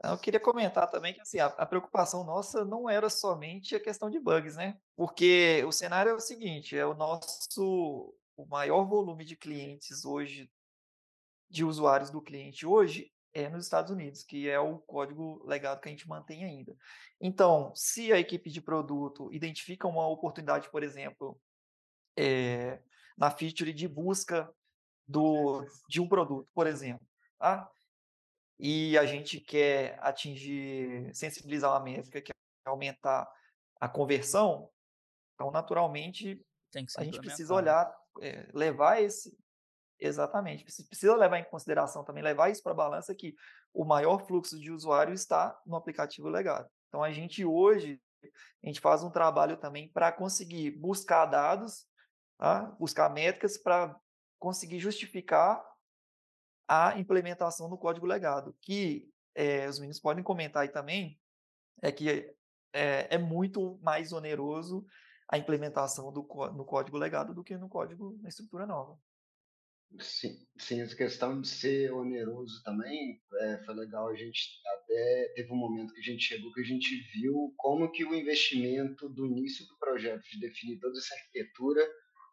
Eu 0.02 0.16
queria 0.16 0.40
comentar 0.40 0.90
também 0.90 1.12
que 1.12 1.20
assim, 1.20 1.38
a, 1.38 1.46
a, 1.46 1.66
preocupação 1.66 2.24
nossa 2.24 2.64
não 2.64 2.88
era 2.88 3.10
somente 3.10 3.76
a 3.76 3.80
questão 3.80 4.08
de 4.08 4.18
bugs, 4.18 4.56
né? 4.56 4.78
Porque 4.96 5.62
o 5.66 5.72
cenário 5.72 6.10
é 6.10 6.14
o 6.14 6.20
seguinte: 6.20 6.76
é 6.76 6.86
o 6.86 6.94
nosso 6.94 8.14
o 8.36 8.46
maior 8.46 8.84
volume 8.84 9.24
de 9.24 9.36
clientes 9.36 10.04
hoje, 10.04 10.50
de 11.50 11.64
usuários 11.64 12.10
do 12.10 12.22
cliente 12.22 12.64
hoje, 12.64 13.12
é 13.34 13.48
nos 13.48 13.64
Estados 13.64 13.90
Unidos, 13.90 14.22
que 14.22 14.48
é 14.48 14.58
o 14.58 14.78
código 14.78 15.44
legado 15.46 15.80
que 15.80 15.88
a 15.88 15.92
gente 15.92 16.08
mantém 16.08 16.44
ainda. 16.44 16.74
Então, 17.20 17.72
se 17.74 18.12
a 18.12 18.18
equipe 18.18 18.50
de 18.50 18.60
produto 18.60 19.30
identifica 19.32 19.86
uma 19.86 20.08
oportunidade, 20.08 20.70
por 20.70 20.82
exemplo, 20.82 21.38
é, 22.16 22.80
na 23.16 23.30
feature 23.30 23.72
de 23.72 23.86
busca 23.86 24.50
do, 25.06 25.64
de 25.88 26.00
um 26.00 26.08
produto, 26.08 26.48
por 26.54 26.66
exemplo, 26.66 27.06
tá? 27.38 27.70
E 28.60 28.98
a 28.98 29.06
gente 29.06 29.40
quer 29.40 29.98
atingir, 30.00 31.10
sensibilizar 31.14 31.70
uma 31.70 31.80
métrica, 31.80 32.20
que 32.20 32.30
é 32.30 32.68
aumentar 32.68 33.26
a 33.80 33.88
conversão, 33.88 34.70
então, 35.40 35.50
naturalmente, 35.50 36.38
a 36.98 37.02
gente 37.02 37.18
precisa 37.18 37.54
olhar, 37.54 37.90
é, 38.20 38.46
levar 38.52 39.00
esse. 39.00 39.34
Exatamente, 39.98 40.64
precisa 40.64 41.16
levar 41.16 41.38
em 41.38 41.44
consideração 41.44 42.04
também, 42.04 42.22
levar 42.22 42.50
isso 42.50 42.62
para 42.62 42.72
a 42.72 42.74
balança 42.74 43.14
que 43.14 43.34
o 43.72 43.84
maior 43.84 44.26
fluxo 44.26 44.58
de 44.58 44.70
usuário 44.70 45.14
está 45.14 45.58
no 45.64 45.76
aplicativo 45.76 46.28
legado. 46.28 46.68
Então, 46.88 47.02
a 47.02 47.10
gente 47.10 47.44
hoje, 47.44 48.00
a 48.62 48.66
gente 48.66 48.80
faz 48.80 49.02
um 49.02 49.10
trabalho 49.10 49.56
também 49.56 49.90
para 49.90 50.12
conseguir 50.12 50.72
buscar 50.72 51.24
dados, 51.24 51.86
tá? 52.38 52.64
buscar 52.78 53.08
métricas 53.10 53.56
para 53.56 53.98
conseguir 54.38 54.78
justificar 54.78 55.62
a 56.72 56.96
implementação 56.96 57.68
do 57.68 57.76
código 57.76 58.06
legado, 58.06 58.56
que 58.62 59.10
é, 59.34 59.68
os 59.68 59.80
meninos 59.80 59.98
podem 59.98 60.22
comentar 60.22 60.62
aí 60.62 60.68
também, 60.68 61.18
é 61.82 61.90
que 61.90 62.32
é, 62.72 63.16
é 63.16 63.18
muito 63.18 63.76
mais 63.82 64.12
oneroso 64.12 64.86
a 65.28 65.36
implementação 65.36 66.12
do, 66.12 66.22
no 66.54 66.64
código 66.64 66.96
legado 66.96 67.34
do 67.34 67.42
que 67.42 67.56
no 67.56 67.68
código 67.68 68.16
na 68.22 68.28
estrutura 68.28 68.68
nova. 68.68 68.96
Sim, 69.98 70.46
sim, 70.56 70.80
essa 70.80 70.94
questão 70.94 71.40
de 71.40 71.48
ser 71.48 71.92
oneroso 71.92 72.62
também 72.62 73.20
é, 73.40 73.58
foi 73.64 73.74
legal. 73.74 74.08
A 74.08 74.14
gente 74.14 74.40
até 74.76 75.32
teve 75.34 75.52
um 75.52 75.56
momento 75.56 75.92
que 75.92 75.98
a 75.98 76.04
gente 76.04 76.22
chegou 76.22 76.52
que 76.52 76.60
a 76.60 76.64
gente 76.64 76.94
viu 77.12 77.52
como 77.56 77.90
que 77.90 78.04
o 78.04 78.14
investimento 78.14 79.08
do 79.08 79.26
início 79.26 79.66
do 79.66 79.76
projeto 79.76 80.22
de 80.30 80.38
definir 80.38 80.78
toda 80.78 80.96
essa 80.96 81.16
arquitetura 81.16 81.84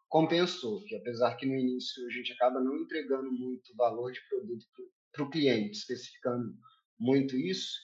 compensou, 0.08 0.82
que 0.84 0.96
apesar 0.96 1.36
que 1.36 1.46
no 1.46 1.54
início 1.54 2.06
a 2.06 2.10
gente 2.10 2.32
acaba 2.32 2.60
não 2.60 2.76
entregando 2.76 3.30
muito 3.30 3.74
valor 3.76 4.10
de 4.10 4.20
produto 4.28 4.66
para 5.12 5.24
o 5.24 5.30
cliente, 5.30 5.78
especificando 5.78 6.54
muito 6.98 7.36
isso, 7.36 7.76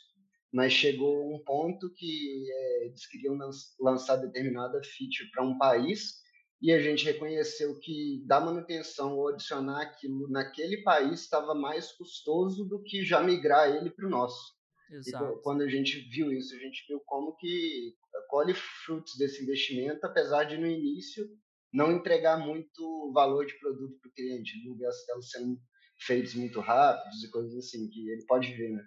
mas 0.52 0.72
chegou 0.72 1.34
um 1.34 1.42
ponto 1.44 1.92
que 1.94 2.44
é, 2.50 2.86
eles 2.86 3.06
queriam 3.06 3.36
lançar 3.80 4.16
determinada 4.16 4.80
feature 4.82 5.30
para 5.32 5.44
um 5.44 5.58
país 5.58 6.22
e 6.62 6.72
a 6.72 6.80
gente 6.80 7.04
reconheceu 7.04 7.78
que 7.80 8.22
dar 8.26 8.40
manutenção 8.40 9.16
ou 9.18 9.28
adicionar 9.28 9.82
aquilo 9.82 10.30
naquele 10.30 10.78
país 10.78 11.20
estava 11.20 11.54
mais 11.54 11.92
custoso 11.92 12.64
do 12.64 12.82
que 12.82 13.04
já 13.04 13.22
migrar 13.22 13.68
ele 13.68 13.90
para 13.90 14.06
o 14.06 14.10
nosso. 14.10 14.54
Exato. 14.90 15.38
E 15.38 15.42
quando 15.42 15.62
a 15.62 15.68
gente 15.68 15.98
viu 16.08 16.32
isso, 16.32 16.54
a 16.54 16.58
gente 16.58 16.84
viu 16.88 17.00
como 17.04 17.36
que 17.36 17.94
colhe 18.28 18.54
frutos 18.54 19.16
desse 19.16 19.42
investimento, 19.42 20.06
apesar 20.06 20.44
de 20.44 20.56
no 20.56 20.66
início 20.66 21.28
não 21.74 21.90
entregar 21.90 22.38
muito 22.38 23.12
valor 23.12 23.44
de 23.44 23.58
produto 23.58 23.98
para 24.00 24.08
o 24.08 24.12
cliente, 24.12 24.64
não 24.64 24.76
ver 24.76 24.86
as 24.86 25.04
telas 25.04 25.28
sendo 25.28 25.60
feitos 26.06 26.34
muito 26.34 26.60
rápidos 26.60 27.22
e 27.24 27.30
coisas 27.30 27.56
assim, 27.56 27.88
que 27.88 28.08
ele 28.08 28.24
pode 28.26 28.54
ver, 28.54 28.70
né? 28.70 28.82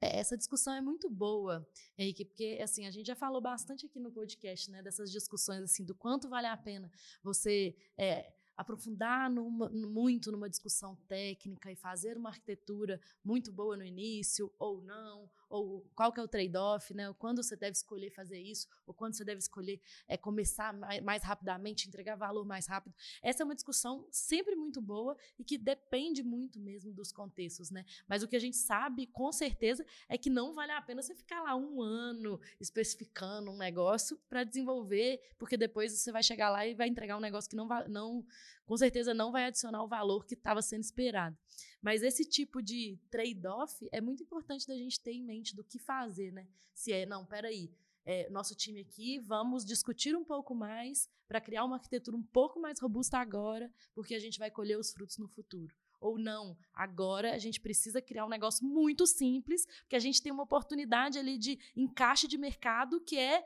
É, 0.00 0.20
essa 0.20 0.36
discussão 0.36 0.72
é 0.74 0.80
muito 0.80 1.10
boa, 1.10 1.66
Henrique, 1.98 2.24
porque 2.24 2.60
assim 2.62 2.86
a 2.86 2.90
gente 2.92 3.06
já 3.06 3.16
falou 3.16 3.40
bastante 3.40 3.84
aqui 3.84 3.98
no 3.98 4.12
podcast, 4.12 4.70
né, 4.70 4.80
dessas 4.80 5.10
discussões 5.10 5.60
assim 5.64 5.84
do 5.84 5.92
quanto 5.92 6.28
vale 6.28 6.46
a 6.46 6.56
pena 6.56 6.88
você 7.20 7.74
é, 7.98 8.32
aprofundar 8.56 9.28
numa, 9.28 9.68
muito 9.68 10.30
numa 10.30 10.48
discussão 10.48 10.94
técnica 11.08 11.72
e 11.72 11.74
fazer 11.74 12.16
uma 12.16 12.28
arquitetura 12.28 13.00
muito 13.24 13.52
boa 13.52 13.76
no 13.76 13.84
início 13.84 14.52
ou 14.56 14.80
não, 14.82 15.28
ou 15.48 15.86
qual 15.94 16.12
que 16.12 16.20
é 16.20 16.22
o 16.22 16.28
trade-off, 16.28 16.92
né? 16.94 17.12
Quando 17.18 17.42
você 17.42 17.56
deve 17.56 17.72
escolher 17.72 18.10
fazer 18.10 18.38
isso, 18.38 18.68
ou 18.86 18.94
quando 18.94 19.14
você 19.14 19.24
deve 19.24 19.38
escolher 19.38 19.80
é, 20.06 20.16
começar 20.16 20.72
mais, 20.72 21.02
mais, 21.02 21.22
rapidamente, 21.22 21.88
entregar 21.88 22.16
valor 22.16 22.44
mais 22.44 22.66
rápido. 22.66 22.94
Essa 23.22 23.42
é 23.42 23.44
uma 23.44 23.54
discussão 23.54 24.06
sempre 24.10 24.54
muito 24.54 24.80
boa 24.80 25.16
e 25.38 25.44
que 25.44 25.56
depende 25.56 26.22
muito 26.22 26.58
mesmo 26.60 26.92
dos 26.92 27.12
contextos, 27.12 27.70
né? 27.70 27.84
Mas 28.06 28.22
o 28.22 28.28
que 28.28 28.36
a 28.36 28.40
gente 28.40 28.56
sabe, 28.56 29.06
com 29.06 29.32
certeza, 29.32 29.84
é 30.08 30.18
que 30.18 30.30
não 30.30 30.54
vale 30.54 30.72
a 30.72 30.82
pena 30.82 31.02
você 31.02 31.14
ficar 31.14 31.42
lá 31.42 31.56
um 31.56 31.80
ano 31.80 32.40
especificando 32.60 33.50
um 33.50 33.56
negócio 33.56 34.18
para 34.28 34.44
desenvolver, 34.44 35.20
porque 35.38 35.56
depois 35.56 35.92
você 35.92 36.12
vai 36.12 36.22
chegar 36.22 36.50
lá 36.50 36.66
e 36.66 36.74
vai 36.74 36.88
entregar 36.88 37.16
um 37.16 37.20
negócio 37.20 37.48
que 37.48 37.56
não, 37.56 37.66
não 37.88 38.26
com 38.66 38.76
certeza 38.76 39.14
não 39.14 39.32
vai 39.32 39.44
adicionar 39.44 39.82
o 39.82 39.88
valor 39.88 40.26
que 40.26 40.34
estava 40.34 40.60
sendo 40.60 40.82
esperado. 40.82 41.36
Mas 41.80 42.02
esse 42.02 42.24
tipo 42.24 42.60
de 42.60 42.98
trade-off 43.10 43.88
é 43.92 44.00
muito 44.00 44.22
importante 44.22 44.66
da 44.66 44.76
gente 44.76 45.00
ter 45.00 45.12
em 45.12 45.22
mente 45.22 45.54
do 45.54 45.62
que 45.62 45.78
fazer, 45.78 46.32
né? 46.32 46.48
Se 46.74 46.92
é, 46.92 47.06
não, 47.06 47.24
peraí, 47.24 47.70
é, 48.04 48.28
nosso 48.30 48.54
time 48.54 48.80
aqui, 48.80 49.18
vamos 49.18 49.64
discutir 49.64 50.16
um 50.16 50.24
pouco 50.24 50.54
mais 50.54 51.08
para 51.26 51.40
criar 51.40 51.64
uma 51.64 51.76
arquitetura 51.76 52.16
um 52.16 52.22
pouco 52.22 52.58
mais 52.58 52.80
robusta 52.80 53.18
agora, 53.18 53.70
porque 53.94 54.14
a 54.14 54.18
gente 54.18 54.38
vai 54.38 54.50
colher 54.50 54.78
os 54.78 54.92
frutos 54.92 55.18
no 55.18 55.28
futuro. 55.28 55.74
Ou 56.00 56.16
não, 56.18 56.56
agora 56.72 57.34
a 57.34 57.38
gente 57.38 57.60
precisa 57.60 58.00
criar 58.00 58.24
um 58.24 58.28
negócio 58.28 58.64
muito 58.64 59.06
simples, 59.06 59.66
porque 59.80 59.96
a 59.96 60.00
gente 60.00 60.22
tem 60.22 60.32
uma 60.32 60.44
oportunidade 60.44 61.18
ali 61.18 61.36
de 61.36 61.58
encaixe 61.76 62.26
de 62.26 62.38
mercado 62.38 63.00
que 63.00 63.18
é 63.18 63.44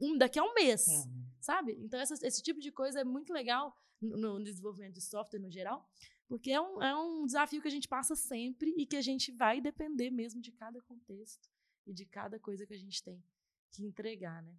um, 0.00 0.18
daqui 0.18 0.38
a 0.38 0.42
um 0.42 0.52
mês, 0.52 0.86
uhum. 0.88 1.24
sabe? 1.40 1.78
Então, 1.80 1.98
essa, 1.98 2.14
esse 2.26 2.42
tipo 2.42 2.60
de 2.60 2.70
coisa 2.70 3.00
é 3.00 3.04
muito 3.04 3.32
legal 3.32 3.74
no, 4.00 4.38
no 4.38 4.44
desenvolvimento 4.44 4.94
de 4.94 5.00
software 5.00 5.40
no 5.40 5.50
geral, 5.50 5.88
porque 6.28 6.50
é 6.50 6.60
um, 6.60 6.82
é 6.82 6.96
um 6.96 7.24
desafio 7.24 7.62
que 7.62 7.68
a 7.68 7.70
gente 7.70 7.88
passa 7.88 8.16
sempre 8.16 8.74
e 8.76 8.86
que 8.86 8.96
a 8.96 9.02
gente 9.02 9.30
vai 9.32 9.60
depender 9.60 10.10
mesmo 10.10 10.40
de 10.40 10.52
cada 10.52 10.80
contexto 10.82 11.48
e 11.86 11.92
de 11.92 12.04
cada 12.04 12.38
coisa 12.38 12.66
que 12.66 12.74
a 12.74 12.78
gente 12.78 13.02
tem 13.02 13.22
que 13.70 13.84
entregar, 13.84 14.42
né? 14.42 14.56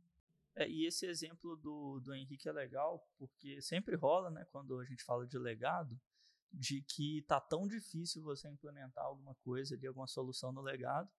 É, 0.55 0.67
e 0.67 0.85
esse 0.85 1.05
exemplo 1.05 1.55
do, 1.55 1.99
do 1.99 2.15
Henrique 2.15 2.49
é 2.49 2.51
legal, 2.51 3.07
porque 3.17 3.61
sempre 3.61 3.95
rola, 3.95 4.31
né, 4.31 4.45
quando 4.51 4.79
a 4.79 4.85
gente 4.85 5.03
fala 5.03 5.27
de 5.27 5.37
legado, 5.37 5.99
de 6.51 6.81
que 6.81 7.21
tá 7.27 7.39
tão 7.39 7.67
difícil 7.67 8.23
você 8.23 8.49
implementar 8.49 9.05
alguma 9.05 9.35
coisa 9.35 9.75
ali, 9.75 9.85
alguma 9.85 10.07
solução 10.07 10.51
no 10.51 10.61
legado, 10.61 11.09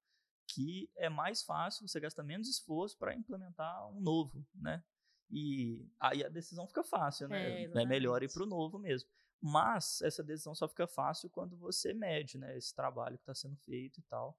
que 0.48 0.90
é 0.96 1.08
mais 1.08 1.42
fácil, 1.42 1.87
você 1.87 2.00
gasta 2.00 2.22
menos 2.22 2.48
esforço 2.48 2.96
para 2.98 3.14
implementar 3.14 3.88
um 3.90 4.00
novo, 4.00 4.44
né? 4.54 4.82
E 5.30 5.87
aí 6.00 6.24
a 6.24 6.28
decisão 6.28 6.66
fica 6.66 6.82
fácil, 6.82 7.28
né? 7.28 7.64
É, 7.64 7.64
é 7.64 7.87
melhor 7.87 8.22
ir 8.22 8.32
para 8.32 8.42
o 8.42 8.46
novo 8.46 8.78
mesmo. 8.78 9.08
Mas 9.40 10.03
essa 10.03 10.22
decisão 10.22 10.55
só 10.55 10.68
fica 10.68 10.87
fácil 10.87 11.31
quando 11.31 11.57
você 11.57 11.94
mede 11.94 12.38
né, 12.38 12.57
esse 12.57 12.74
trabalho 12.74 13.16
que 13.16 13.22
está 13.22 13.35
sendo 13.35 13.57
feito 13.57 14.01
e 14.01 14.03
tal, 14.03 14.37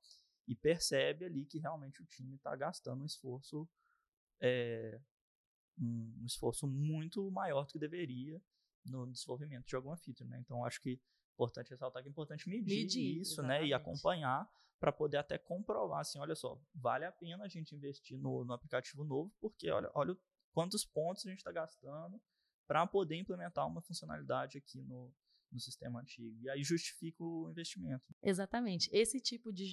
e 0.48 0.56
percebe 0.56 1.26
ali 1.26 1.46
que 1.46 1.60
realmente 1.60 2.02
o 2.02 2.06
time 2.06 2.36
está 2.36 2.56
gastando 2.56 3.04
um 3.04 3.06
esforço, 3.06 3.68
é, 4.42 5.00
um 5.78 6.26
esforço 6.26 6.68
muito 6.68 7.30
maior 7.32 7.66
do 7.66 7.72
que 7.72 7.80
deveria 7.80 8.42
no 8.84 9.10
desenvolvimento 9.10 9.68
de 9.68 9.76
alguma 9.76 9.96
feature. 9.96 10.30
Né? 10.30 10.40
Então, 10.40 10.66
acho 10.66 10.82
que 10.82 10.94
é 10.94 11.34
importante 11.34 11.70
ressaltar 11.70 12.02
que 12.02 12.10
é 12.10 12.12
importante 12.12 12.50
medir, 12.50 12.82
medir 12.82 13.22
isso 13.22 13.42
né, 13.42 13.66
e 13.66 13.74
acompanhar 13.74 14.50
para 14.80 14.92
poder 14.92 15.18
até 15.18 15.38
comprovar 15.38 16.00
assim, 16.00 16.20
olha 16.20 16.36
só, 16.36 16.60
vale 16.74 17.06
a 17.06 17.12
pena 17.12 17.44
a 17.44 17.48
gente 17.48 17.76
investir 17.76 18.18
no, 18.18 18.44
no 18.46 18.54
aplicativo 18.54 19.04
novo, 19.04 19.32
porque 19.40 19.70
olha, 19.70 19.92
olha 19.94 20.18
quantos 20.54 20.86
pontos 20.86 21.26
a 21.26 21.30
gente 21.30 21.40
está 21.40 21.52
gastando 21.52 22.20
para 22.70 22.86
poder 22.86 23.16
implementar 23.16 23.66
uma 23.66 23.82
funcionalidade 23.82 24.60
aqui 24.60 24.84
no, 24.84 25.12
no 25.52 25.60
sistema 25.60 26.02
antigo. 26.02 26.38
E 26.40 26.48
aí 26.52 26.64
justifica 26.64 27.24
o 27.24 27.50
investimento. 27.50 28.14
Exatamente. 28.22 28.88
Esse 28.94 29.20
tipo 29.20 29.52
de, 29.52 29.66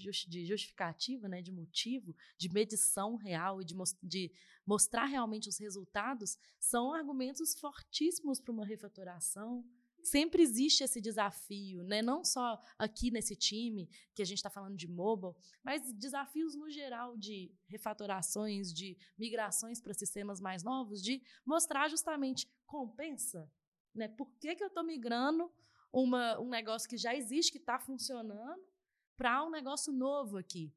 justificativa, 0.46 1.28
né, 1.28 1.42
de 1.42 1.52
motivo, 1.52 2.16
de 2.38 2.48
medição 2.48 3.16
real 3.16 3.60
e 3.60 3.66
de, 3.66 3.74
de 4.02 4.32
mostrar 4.64 5.04
realmente 5.04 5.46
os 5.46 5.58
resultados, 5.58 6.38
são 6.58 6.94
argumentos 6.94 7.54
fortíssimos 7.60 8.40
para 8.40 8.52
uma 8.52 8.64
refatoração, 8.64 9.62
sempre 10.06 10.42
existe 10.42 10.84
esse 10.84 11.00
desafio, 11.00 11.82
né? 11.82 12.00
Não 12.00 12.24
só 12.24 12.62
aqui 12.78 13.10
nesse 13.10 13.34
time 13.34 13.88
que 14.14 14.22
a 14.22 14.24
gente 14.24 14.38
está 14.38 14.48
falando 14.48 14.76
de 14.76 14.88
mobile, 14.88 15.34
mas 15.62 15.92
desafios 15.92 16.54
no 16.54 16.70
geral 16.70 17.16
de 17.16 17.52
refatorações, 17.66 18.72
de 18.72 18.96
migrações 19.18 19.80
para 19.80 19.92
sistemas 19.92 20.40
mais 20.40 20.62
novos, 20.62 21.02
de 21.02 21.22
mostrar 21.44 21.88
justamente 21.88 22.48
compensa, 22.66 23.50
né? 23.94 24.08
Por 24.08 24.30
que, 24.38 24.54
que 24.54 24.62
eu 24.62 24.68
estou 24.68 24.84
migrando 24.84 25.50
uma, 25.92 26.38
um 26.38 26.48
negócio 26.48 26.88
que 26.88 26.96
já 26.96 27.14
existe, 27.14 27.52
que 27.52 27.58
está 27.58 27.78
funcionando, 27.78 28.62
para 29.16 29.44
um 29.44 29.50
negócio 29.50 29.92
novo 29.92 30.36
aqui? 30.36 30.72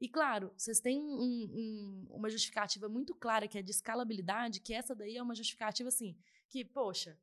E 0.00 0.08
claro, 0.08 0.52
vocês 0.56 0.80
têm 0.80 1.00
um, 1.00 1.48
um, 1.54 2.06
uma 2.10 2.28
justificativa 2.28 2.88
muito 2.88 3.14
clara 3.14 3.48
que 3.48 3.56
é 3.56 3.62
de 3.62 3.70
escalabilidade, 3.70 4.60
que 4.60 4.74
essa 4.74 4.94
daí 4.94 5.16
é 5.16 5.22
uma 5.22 5.34
justificativa 5.34 5.88
assim, 5.88 6.16
que, 6.48 6.64
poxa, 6.64 7.18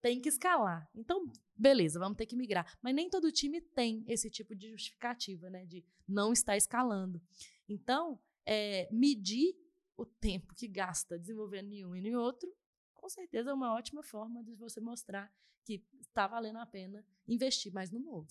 tem 0.00 0.20
que 0.20 0.28
escalar. 0.28 0.88
Então, 0.94 1.30
beleza, 1.54 1.98
vamos 1.98 2.16
ter 2.16 2.26
que 2.26 2.36
migrar. 2.36 2.76
Mas 2.82 2.94
nem 2.94 3.10
todo 3.10 3.32
time 3.32 3.60
tem 3.60 4.04
esse 4.06 4.30
tipo 4.30 4.54
de 4.54 4.70
justificativa, 4.70 5.50
né? 5.50 5.64
De 5.64 5.84
não 6.06 6.32
estar 6.32 6.56
escalando. 6.56 7.20
Então, 7.68 8.20
é, 8.44 8.88
medir 8.92 9.54
o 9.96 10.04
tempo 10.04 10.54
que 10.54 10.68
gasta 10.68 11.18
desenvolvendo 11.18 11.72
em 11.72 11.84
um 11.84 11.96
e 11.96 12.06
em 12.06 12.16
outro, 12.16 12.52
com 12.94 13.08
certeza 13.08 13.50
é 13.50 13.54
uma 13.54 13.74
ótima 13.74 14.02
forma 14.02 14.42
de 14.44 14.54
você 14.54 14.80
mostrar 14.80 15.32
que 15.64 15.84
está 16.00 16.26
valendo 16.26 16.58
a 16.58 16.66
pena 16.66 17.04
investir 17.26 17.72
mais 17.72 17.90
no 17.90 17.98
novo. 17.98 18.28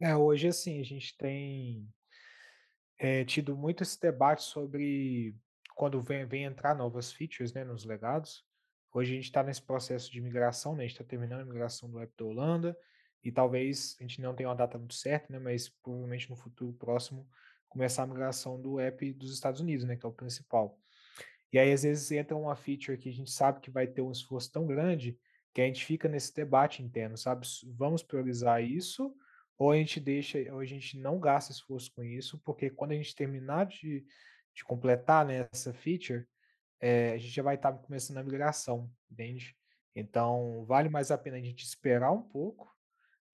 É, 0.00 0.14
hoje, 0.16 0.48
assim, 0.48 0.80
a 0.80 0.84
gente 0.84 1.16
tem 1.16 1.88
é, 2.98 3.24
tido 3.24 3.56
muito 3.56 3.82
esse 3.82 3.98
debate 4.00 4.42
sobre 4.42 5.34
quando 5.74 6.00
vem, 6.02 6.26
vem 6.26 6.44
entrar 6.44 6.74
novas 6.74 7.12
features 7.12 7.52
né, 7.52 7.64
nos 7.64 7.84
legados, 7.84 8.44
Hoje 8.94 9.10
a 9.10 9.16
gente 9.16 9.24
está 9.24 9.42
nesse 9.42 9.60
processo 9.60 10.10
de 10.12 10.20
migração, 10.20 10.76
né? 10.76 10.84
A 10.84 10.86
gente 10.86 10.94
está 10.94 11.04
terminando 11.04 11.40
a 11.40 11.44
migração 11.44 11.90
do 11.90 11.98
app 11.98 12.12
da 12.16 12.24
Holanda 12.24 12.78
e 13.24 13.32
talvez 13.32 13.96
a 13.98 14.04
gente 14.04 14.20
não 14.20 14.36
tenha 14.36 14.48
uma 14.48 14.54
data 14.54 14.78
muito 14.78 14.94
certa, 14.94 15.32
né? 15.32 15.40
Mas 15.40 15.68
provavelmente 15.68 16.30
no 16.30 16.36
futuro 16.36 16.72
próximo 16.72 17.28
começar 17.68 18.04
a 18.04 18.06
migração 18.06 18.60
do 18.60 18.78
app 18.78 19.12
dos 19.14 19.34
Estados 19.34 19.60
Unidos, 19.60 19.84
né? 19.84 19.96
Que 19.96 20.06
é 20.06 20.08
o 20.08 20.12
principal. 20.12 20.78
E 21.52 21.58
aí 21.58 21.72
às 21.72 21.82
vezes 21.82 22.08
entra 22.12 22.36
uma 22.36 22.54
feature 22.54 22.96
que 22.96 23.08
a 23.08 23.12
gente 23.12 23.32
sabe 23.32 23.60
que 23.60 23.68
vai 23.68 23.88
ter 23.88 24.00
um 24.00 24.12
esforço 24.12 24.52
tão 24.52 24.64
grande 24.64 25.18
que 25.52 25.60
a 25.60 25.66
gente 25.66 25.84
fica 25.84 26.08
nesse 26.08 26.32
debate 26.32 26.80
interno, 26.80 27.18
sabe? 27.18 27.44
Vamos 27.76 28.00
priorizar 28.00 28.62
isso 28.62 29.12
ou 29.58 29.72
a 29.72 29.76
gente 29.76 29.98
deixa, 29.98 30.38
ou 30.52 30.60
a 30.60 30.64
gente 30.64 30.98
não 30.98 31.18
gasta 31.18 31.52
esforço 31.52 31.92
com 31.94 32.02
isso, 32.02 32.40
porque 32.44 32.70
quando 32.70 32.92
a 32.92 32.94
gente 32.94 33.14
terminar 33.14 33.66
de, 33.66 34.04
de 34.54 34.64
completar 34.64 35.24
né, 35.24 35.48
essa 35.52 35.72
feature, 35.72 36.26
é, 36.80 37.12
a 37.12 37.18
gente 37.18 37.32
já 37.32 37.42
vai 37.42 37.54
estar 37.54 37.72
tá 37.72 37.78
começando 37.78 38.18
a 38.18 38.22
migração, 38.22 38.90
entende? 39.10 39.56
Então, 39.94 40.64
vale 40.66 40.88
mais 40.88 41.10
a 41.10 41.18
pena 41.18 41.36
a 41.36 41.40
gente 41.40 41.64
esperar 41.64 42.10
um 42.10 42.22
pouco 42.22 42.74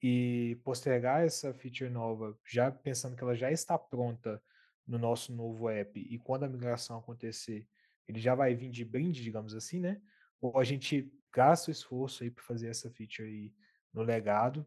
e 0.03 0.59
postergar 0.65 1.23
essa 1.23 1.53
feature 1.55 1.91
nova, 1.91 2.39
já 2.47 2.71
pensando 2.71 3.17
que 3.17 3.23
ela 3.23 3.35
já 3.35 3.51
está 3.51 3.79
pronta 3.79 4.43
no 4.87 4.99
nosso 4.99 5.33
novo 5.35 5.69
app 5.69 5.99
e 5.99 6.19
quando 6.19 6.45
a 6.45 6.49
migração 6.49 6.99
acontecer, 6.99 7.67
ele 8.09 8.19
já 8.19 8.35
vai 8.35 8.55
vir 8.55 8.71
de 8.71 8.85
brinde, 8.85 9.23
digamos 9.23 9.55
assim, 9.55 9.81
né? 9.81 10.01
Ou 10.41 10.59
a 10.59 10.65
gente 10.65 11.13
gasta 11.33 11.71
o 11.71 11.73
esforço 11.73 12.25
aí 12.25 12.31
para 12.31 12.43
fazer 12.43 12.69
essa 12.69 12.91
feature 12.91 13.29
aí 13.29 13.55
no 13.93 14.03
legado 14.03 14.67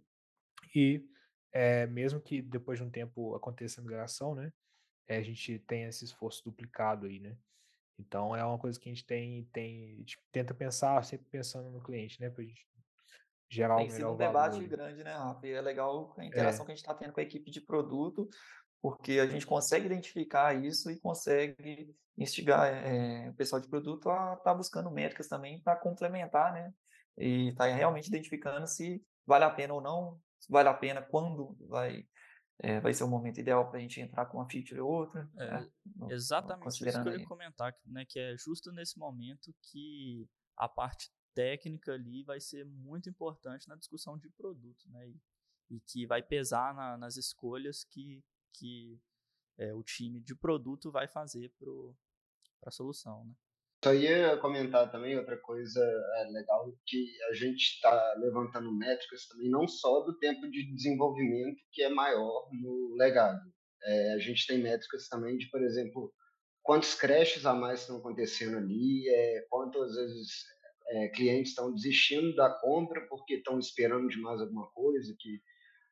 e 0.73 1.05
é, 1.51 1.85
mesmo 1.87 2.21
que 2.21 2.41
depois 2.41 2.79
de 2.79 2.85
um 2.85 2.89
tempo 2.89 3.35
aconteça 3.35 3.81
a 3.81 3.83
migração, 3.83 4.33
né? 4.33 4.51
É, 5.07 5.17
a 5.17 5.23
gente 5.23 5.59
tem 5.59 5.83
esse 5.83 6.05
esforço 6.05 6.43
duplicado 6.43 7.05
aí, 7.05 7.19
né? 7.19 7.37
Então 7.99 8.35
é 8.35 8.43
uma 8.43 8.57
coisa 8.57 8.79
que 8.79 8.89
a 8.89 8.91
gente 8.91 9.05
tem, 9.05 9.47
tem 9.53 9.97
gente 9.97 10.19
tenta 10.31 10.53
pensar 10.53 11.03
sempre 11.03 11.27
pensando 11.29 11.69
no 11.69 11.81
cliente, 11.81 12.19
né? 12.19 12.29
Para 12.29 12.43
gente 12.43 12.67
gerar 13.49 13.77
tem 13.77 13.89
o 13.89 13.93
melhor 13.93 14.13
um 14.13 14.17
debate 14.17 14.65
grande, 14.65 15.03
né, 15.03 15.13
Rafa? 15.13 15.47
E 15.47 15.51
é 15.51 15.61
legal 15.61 16.13
a 16.17 16.25
interação 16.25 16.63
é. 16.63 16.65
que 16.65 16.71
a 16.71 16.75
gente 16.75 16.83
está 16.83 16.93
tendo 16.93 17.13
com 17.13 17.19
a 17.19 17.23
equipe 17.23 17.51
de 17.51 17.61
produto, 17.61 18.27
porque 18.81 19.19
a 19.19 19.27
gente 19.27 19.45
consegue 19.45 19.85
identificar 19.85 20.53
isso 20.53 20.89
e 20.89 20.99
consegue 20.99 21.95
instigar 22.17 22.67
é, 22.67 23.29
o 23.29 23.33
pessoal 23.33 23.61
de 23.61 23.67
produto 23.67 24.09
a 24.09 24.33
estar 24.33 24.43
tá 24.43 24.53
buscando 24.53 24.91
métricas 24.91 25.27
também 25.27 25.61
para 25.61 25.75
complementar, 25.75 26.53
né? 26.53 26.73
E 27.17 27.49
estar 27.49 27.69
tá 27.69 27.75
realmente 27.75 28.07
identificando 28.07 28.67
se 28.67 29.03
vale 29.25 29.45
a 29.45 29.49
pena 29.49 29.73
ou 29.73 29.81
não, 29.81 30.19
se 30.39 30.51
vale 30.51 30.67
a 30.67 30.73
pena, 30.73 31.01
quando 31.01 31.55
vai, 31.67 32.05
é, 32.59 32.79
vai 32.79 32.93
ser 32.93 33.03
o 33.03 33.07
momento 33.07 33.39
ideal 33.39 33.67
para 33.69 33.79
a 33.79 33.81
gente 33.81 33.99
entrar 33.99 34.25
com 34.25 34.37
uma 34.37 34.49
feature 34.49 34.79
ou 34.79 34.89
outra. 34.89 35.29
É, 35.37 35.59
né? 35.59 35.71
exatamente 36.09 36.67
isso 36.69 37.03
que 37.03 37.09
eu 37.09 37.19
ia 37.19 37.25
comentar, 37.25 37.75
né, 37.85 38.05
que 38.05 38.19
é 38.19 38.37
justo 38.37 38.71
nesse 38.71 38.97
momento 38.97 39.53
que 39.61 40.27
a 40.57 40.69
parte 40.69 41.11
técnica 41.33 41.93
ali 41.93 42.23
vai 42.23 42.39
ser 42.39 42.65
muito 42.65 43.09
importante 43.09 43.67
na 43.67 43.75
discussão 43.75 44.17
de 44.17 44.29
produto, 44.29 44.87
né? 44.89 45.09
E, 45.09 45.21
e 45.71 45.79
que 45.79 46.05
vai 46.05 46.21
pesar 46.21 46.73
na, 46.75 46.95
nas 46.95 47.17
escolhas 47.17 47.83
que, 47.85 48.23
que 48.53 49.01
é, 49.57 49.73
o 49.73 49.83
time 49.83 50.21
de 50.21 50.35
produto 50.35 50.91
vai 50.91 51.07
fazer 51.07 51.51
para 51.57 52.67
a 52.67 52.71
solução, 52.71 53.25
né? 53.25 53.35
Só 53.83 53.93
ia 53.93 54.37
comentar 54.37 54.89
também 54.89 55.17
outra 55.17 55.37
coisa 55.37 55.81
é, 55.81 56.31
legal, 56.31 56.73
que 56.85 57.05
a 57.29 57.33
gente 57.33 57.61
está 57.61 58.13
levantando 58.17 58.71
métricas 58.71 59.27
também 59.27 59.49
não 59.49 59.67
só 59.67 59.99
do 60.05 60.17
tempo 60.19 60.49
de 60.49 60.73
desenvolvimento 60.73 61.61
que 61.69 61.83
é 61.83 61.89
maior 61.89 62.47
no 62.53 62.95
legado. 62.95 63.41
É, 63.83 64.13
a 64.13 64.19
gente 64.19 64.47
tem 64.47 64.59
métricas 64.59 65.09
também 65.09 65.37
de, 65.37 65.49
por 65.49 65.61
exemplo, 65.61 66.13
quantos 66.61 66.95
crashes 66.95 67.45
a 67.45 67.53
mais 67.53 67.81
estão 67.81 67.97
acontecendo 67.97 68.55
ali, 68.55 69.03
é, 69.09 69.45
quantas 69.49 69.93
vezes 69.95 70.29
é, 70.87 71.09
clientes 71.09 71.49
estão 71.49 71.73
desistindo 71.73 72.33
da 72.35 72.49
compra 72.49 73.05
porque 73.09 73.33
estão 73.33 73.59
esperando 73.59 74.07
demais 74.07 74.39
alguma 74.39 74.71
coisa, 74.71 75.13
que 75.19 75.41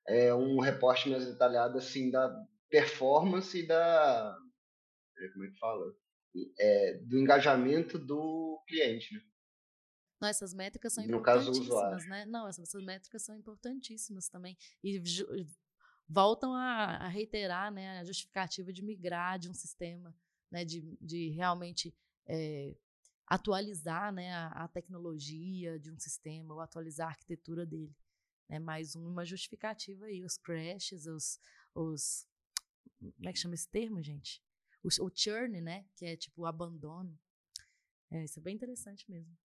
é 0.08 0.34
um 0.34 0.62
reporte 0.62 1.10
mais 1.10 1.26
detalhado 1.26 1.78
assim 1.78 2.10
da 2.10 2.34
performance 2.70 3.60
e 3.60 3.68
da 3.68 4.34
como 5.34 5.46
é 5.46 5.50
que 5.50 5.60
fala 5.60 5.86
é, 6.60 6.94
do 7.04 7.18
engajamento 7.18 8.00
do 8.00 8.64
cliente, 8.68 9.14
né? 9.14 9.22
Não, 10.22 10.28
essas 10.28 10.54
métricas 10.54 10.94
são 10.94 11.04
no 11.08 11.18
importantíssimas, 11.18 12.06
né? 12.08 12.26
Não, 12.26 12.48
essas, 12.48 12.72
métricas 12.84 13.24
são 13.24 13.36
importantíssimas 13.36 14.30
também. 14.30 14.56
E 14.84 15.02
voltam 16.08 16.54
a, 16.54 16.98
a, 16.98 17.08
reiterar 17.08 17.72
né, 17.72 18.00
a 18.00 18.04
justificativa 18.04 18.72
de 18.72 18.84
migrar 18.84 19.40
de 19.40 19.50
um 19.50 19.54
sistema, 19.54 20.16
né, 20.52 20.64
de, 20.64 20.82
de 21.02 21.30
realmente 21.30 21.96
é, 22.28 22.76
atualizar 23.26 24.14
né, 24.14 24.32
a, 24.32 24.48
a, 24.66 24.68
tecnologia 24.68 25.80
de 25.80 25.90
um 25.90 25.98
sistema 25.98 26.54
ou 26.54 26.60
atualizar 26.60 27.08
a 27.08 27.12
arquitetura 27.12 27.66
dele. 27.66 27.96
É 28.48 28.60
mais 28.60 28.96
uma 28.96 29.26
justificativa 29.26 30.06
aí, 30.06 30.24
os 30.24 30.38
crashes, 30.38 31.08
os, 31.08 31.40
os. 31.74 32.28
Como 33.00 33.28
é 33.30 33.34
que 33.34 33.40
chama 33.40 33.56
esse 33.56 33.70
termo, 33.70 34.04
gente? 34.04 34.44
O, 34.84 34.88
o 34.88 35.12
churn, 35.14 35.62
né? 35.62 35.86
Que 35.96 36.06
é 36.06 36.16
tipo 36.16 36.42
o 36.42 36.46
abandono. 36.46 37.18
É, 38.10 38.24
isso 38.24 38.40
é 38.40 38.42
bem 38.42 38.56
interessante 38.56 39.10
mesmo. 39.10 39.38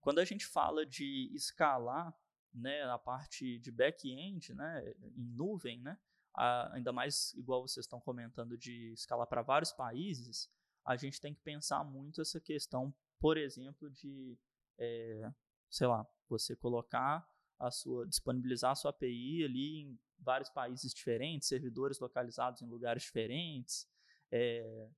Quando 0.00 0.18
a 0.18 0.24
gente 0.24 0.46
fala 0.46 0.84
de 0.84 1.30
escalar, 1.34 2.14
né, 2.52 2.82
a 2.84 2.98
parte 2.98 3.58
de 3.58 3.70
back-end, 3.70 4.54
né, 4.54 4.94
em 5.16 5.24
nuvem, 5.24 5.80
né, 5.80 5.98
a, 6.34 6.74
ainda 6.74 6.92
mais 6.92 7.32
igual 7.34 7.66
vocês 7.66 7.84
estão 7.84 8.00
comentando 8.00 8.56
de 8.56 8.92
escalar 8.92 9.26
para 9.26 9.42
vários 9.42 9.72
países, 9.72 10.50
a 10.84 10.96
gente 10.96 11.20
tem 11.20 11.34
que 11.34 11.40
pensar 11.40 11.82
muito 11.84 12.20
essa 12.20 12.40
questão, 12.40 12.94
por 13.18 13.36
exemplo, 13.36 13.90
de, 13.90 14.38
é, 14.78 15.32
sei 15.70 15.86
lá, 15.86 16.06
você 16.28 16.54
colocar 16.54 17.26
a 17.58 17.70
sua, 17.70 18.06
disponibilizar 18.06 18.72
a 18.72 18.74
sua 18.74 18.90
API 18.90 19.44
ali 19.44 19.80
em 19.80 19.98
vários 20.18 20.50
países 20.50 20.92
diferentes, 20.92 21.48
servidores 21.48 21.98
localizados 21.98 22.62
em 22.62 22.66
lugares 22.66 23.02
diferentes, 23.02 23.88
é, 24.36 24.90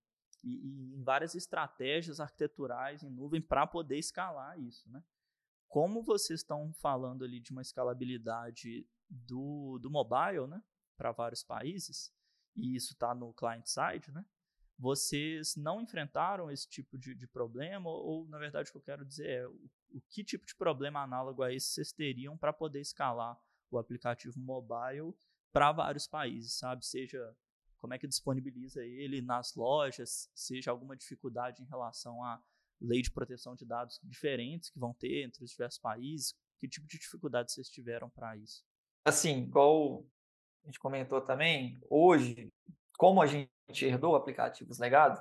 e, 0.42 0.54
e, 0.54 0.94
em 0.94 1.02
várias 1.02 1.34
estratégias 1.34 2.20
arquiteturais 2.20 3.02
em 3.02 3.10
nuvem 3.10 3.42
para 3.42 3.66
poder 3.66 3.98
escalar 3.98 4.58
isso, 4.58 4.90
né? 4.90 5.04
Como 5.68 6.02
vocês 6.02 6.40
estão 6.40 6.72
falando 6.74 7.22
ali 7.22 7.38
de 7.38 7.52
uma 7.52 7.60
escalabilidade 7.60 8.88
do, 9.10 9.78
do 9.78 9.90
mobile, 9.90 10.46
né, 10.46 10.62
para 10.96 11.12
vários 11.12 11.42
países, 11.42 12.10
e 12.56 12.74
isso 12.74 12.94
está 12.94 13.14
no 13.14 13.34
client 13.34 13.66
side, 13.66 14.10
né? 14.10 14.24
Vocês 14.78 15.54
não 15.54 15.82
enfrentaram 15.82 16.50
esse 16.50 16.66
tipo 16.68 16.96
de, 16.96 17.14
de 17.14 17.26
problema, 17.26 17.90
ou, 17.90 18.26
na 18.28 18.38
verdade 18.38 18.70
o 18.70 18.72
que 18.72 18.78
eu 18.78 18.82
quero 18.82 19.04
dizer 19.04 19.28
é 19.28 19.46
o, 19.46 19.70
o 19.90 20.00
que 20.08 20.24
tipo 20.24 20.46
de 20.46 20.54
problema 20.54 21.02
análogo 21.02 21.42
a 21.42 21.52
esse 21.52 21.66
vocês 21.66 21.92
teriam 21.92 22.38
para 22.38 22.54
poder 22.54 22.80
escalar 22.80 23.38
o 23.70 23.76
aplicativo 23.76 24.38
mobile 24.40 25.14
para 25.52 25.72
vários 25.72 26.06
países, 26.06 26.54
sabe? 26.54 26.86
Seja 26.86 27.36
como 27.78 27.94
é 27.94 27.98
que 27.98 28.06
disponibiliza 28.06 28.84
ele 28.84 29.20
nas 29.20 29.54
lojas, 29.54 30.30
seja 30.34 30.70
alguma 30.70 30.96
dificuldade 30.96 31.62
em 31.62 31.66
relação 31.66 32.22
à 32.22 32.40
lei 32.80 33.02
de 33.02 33.10
proteção 33.10 33.54
de 33.54 33.64
dados 33.64 33.98
diferentes 34.02 34.70
que 34.70 34.78
vão 34.78 34.92
ter 34.94 35.24
entre 35.24 35.44
os 35.44 35.50
diversos 35.50 35.78
países, 35.78 36.34
que 36.58 36.68
tipo 36.68 36.86
de 36.86 36.98
dificuldade 36.98 37.52
vocês 37.52 37.68
tiveram 37.68 38.10
para 38.10 38.36
isso? 38.36 38.64
Assim, 39.04 39.42
igual 39.42 40.04
a 40.62 40.66
gente 40.66 40.80
comentou 40.80 41.20
também, 41.20 41.80
hoje, 41.88 42.52
como 42.98 43.22
a 43.22 43.26
gente 43.26 43.50
herdou 43.84 44.16
aplicativos 44.16 44.78
legados, 44.78 45.20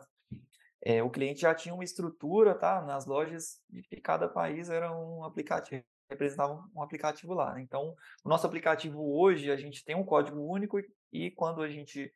é, 0.82 1.02
o 1.02 1.10
cliente 1.10 1.42
já 1.42 1.54
tinha 1.54 1.74
uma 1.74 1.84
estrutura, 1.84 2.54
tá? 2.54 2.82
Nas 2.82 3.06
lojas 3.06 3.60
de 3.70 3.84
cada 4.02 4.28
país 4.28 4.70
era 4.70 4.92
um 4.96 5.24
aplicativo, 5.24 5.84
representava 6.10 6.64
um 6.76 6.82
aplicativo 6.82 7.34
lá. 7.34 7.54
Né? 7.54 7.62
Então, 7.62 7.96
o 8.24 8.30
nosso 8.30 8.46
aplicativo 8.46 9.18
hoje, 9.18 9.52
a 9.52 9.58
gente 9.58 9.84
tem 9.84 9.96
um 9.96 10.06
código 10.06 10.40
único 10.40 10.80
e, 10.80 10.88
e 11.12 11.32
quando 11.32 11.62
a 11.62 11.70
gente 11.70 12.14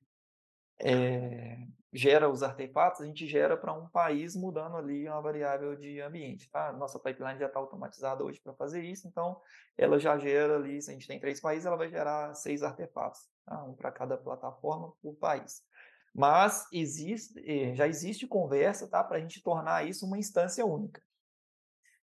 é, 0.82 1.58
gera 1.92 2.30
os 2.30 2.44
artefatos, 2.44 3.02
a 3.02 3.06
gente 3.06 3.28
gera 3.28 3.58
para 3.58 3.74
um 3.74 3.88
país 3.88 4.36
mudando 4.36 4.78
ali 4.78 5.08
uma 5.08 5.22
variável 5.22 5.76
de 5.76 6.00
ambiente. 6.02 6.50
Tá? 6.50 6.72
Nossa 6.74 7.00
pipeline 7.00 7.40
já 7.40 7.48
está 7.48 7.60
automatizada 7.60 8.24
hoje 8.24 8.40
para 8.40 8.54
fazer 8.54 8.84
isso, 8.84 9.08
então 9.08 9.40
ela 9.78 10.00
já 10.00 10.18
gera 10.18 10.56
ali, 10.56 10.82
se 10.82 10.92
a 10.92 10.94
gente 10.94 11.08
tem 11.08 11.20
três 11.20 11.40
países, 11.40 11.66
ela 11.66 11.78
vai 11.78 11.90
gerar 11.90 12.34
seis 12.36 12.64
artefatos, 12.64 13.22
tá? 13.46 13.64
um 13.64 13.74
para 13.74 13.92
cada 13.92 14.18
plataforma 14.18 14.94
por 15.02 15.16
país. 15.16 15.64
Mas 16.14 16.68
existe, 16.72 17.40
eh, 17.46 17.76
já 17.76 17.88
existe 17.88 18.28
conversa 18.28 18.88
tá? 18.88 19.04
para 19.04 19.18
a 19.18 19.20
gente 19.20 19.42
tornar 19.42 19.88
isso 19.88 20.06
uma 20.06 20.18
instância 20.18 20.66
única. 20.66 21.02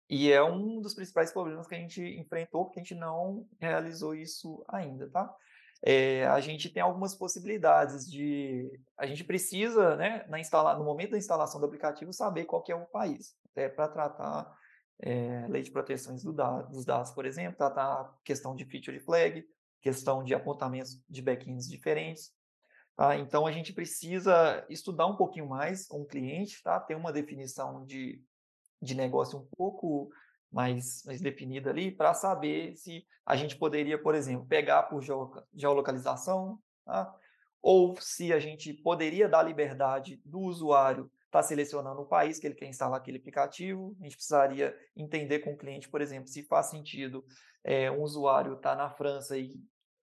E 0.08 0.30
é 0.30 0.42
um 0.42 0.80
dos 0.80 0.94
principais 0.94 1.32
problemas 1.32 1.66
que 1.66 1.74
a 1.74 1.78
gente 1.78 2.00
enfrentou, 2.00 2.64
porque 2.64 2.78
a 2.78 2.82
gente 2.82 2.94
não 2.94 3.46
realizou 3.60 4.14
isso 4.14 4.64
ainda, 4.68 5.10
tá? 5.10 5.34
É, 5.82 6.26
a 6.26 6.40
gente 6.40 6.68
tem 6.68 6.82
algumas 6.82 7.14
possibilidades 7.14 8.10
de. 8.10 8.70
A 8.96 9.06
gente 9.06 9.24
precisa, 9.24 9.96
né, 9.96 10.24
na 10.28 10.40
instala, 10.40 10.76
no 10.76 10.84
momento 10.84 11.10
da 11.10 11.18
instalação 11.18 11.60
do 11.60 11.66
aplicativo, 11.66 12.12
saber 12.12 12.44
qual 12.44 12.62
que 12.62 12.72
é 12.72 12.76
o 12.76 12.86
país, 12.86 13.36
até 13.50 13.68
para 13.68 13.88
tratar 13.88 14.56
é, 15.00 15.46
lei 15.48 15.62
de 15.62 15.70
proteções 15.70 16.22
do 16.22 16.32
dado, 16.32 16.70
dos 16.70 16.84
dados, 16.84 17.10
por 17.10 17.26
exemplo, 17.26 17.56
tratar 17.56 18.14
questão 18.24 18.54
de 18.54 18.64
feature 18.64 18.98
flag, 19.00 19.46
questão 19.80 20.24
de 20.24 20.34
apontamentos 20.34 21.00
de 21.08 21.22
backends 21.22 21.68
diferentes. 21.68 22.32
Tá? 22.96 23.16
Então, 23.16 23.46
a 23.46 23.52
gente 23.52 23.74
precisa 23.74 24.64
estudar 24.70 25.06
um 25.06 25.16
pouquinho 25.16 25.46
mais 25.46 25.86
o 25.90 26.06
cliente, 26.06 26.62
tá? 26.62 26.80
ter 26.80 26.94
uma 26.94 27.12
definição 27.12 27.84
de, 27.84 28.22
de 28.80 28.94
negócio 28.94 29.38
um 29.38 29.46
pouco 29.56 30.10
mais, 30.56 31.02
mais 31.04 31.20
definida 31.20 31.68
ali 31.68 31.90
para 31.90 32.14
saber 32.14 32.74
se 32.76 33.06
a 33.26 33.36
gente 33.36 33.56
poderia, 33.56 34.02
por 34.02 34.14
exemplo, 34.14 34.46
pegar 34.46 34.84
por 34.84 35.02
geolocalização, 35.52 36.58
tá? 36.82 37.14
ou 37.60 37.94
se 38.00 38.32
a 38.32 38.38
gente 38.38 38.72
poderia 38.72 39.28
dar 39.28 39.42
liberdade 39.42 40.18
do 40.24 40.40
usuário 40.40 41.10
estar 41.26 41.40
tá 41.40 41.42
selecionando 41.42 42.00
o 42.00 42.06
país 42.06 42.38
que 42.38 42.46
ele 42.46 42.54
quer 42.54 42.68
instalar 42.68 42.98
aquele 42.98 43.18
aplicativo. 43.18 43.94
A 44.00 44.04
gente 44.04 44.16
precisaria 44.16 44.74
entender 44.96 45.40
com 45.40 45.52
o 45.52 45.58
cliente, 45.58 45.90
por 45.90 46.00
exemplo, 46.00 46.26
se 46.26 46.42
faz 46.42 46.66
sentido 46.66 47.22
é, 47.62 47.90
um 47.90 48.00
usuário 48.00 48.54
estar 48.54 48.70
tá 48.70 48.82
na 48.82 48.88
França 48.88 49.36
e, 49.36 49.60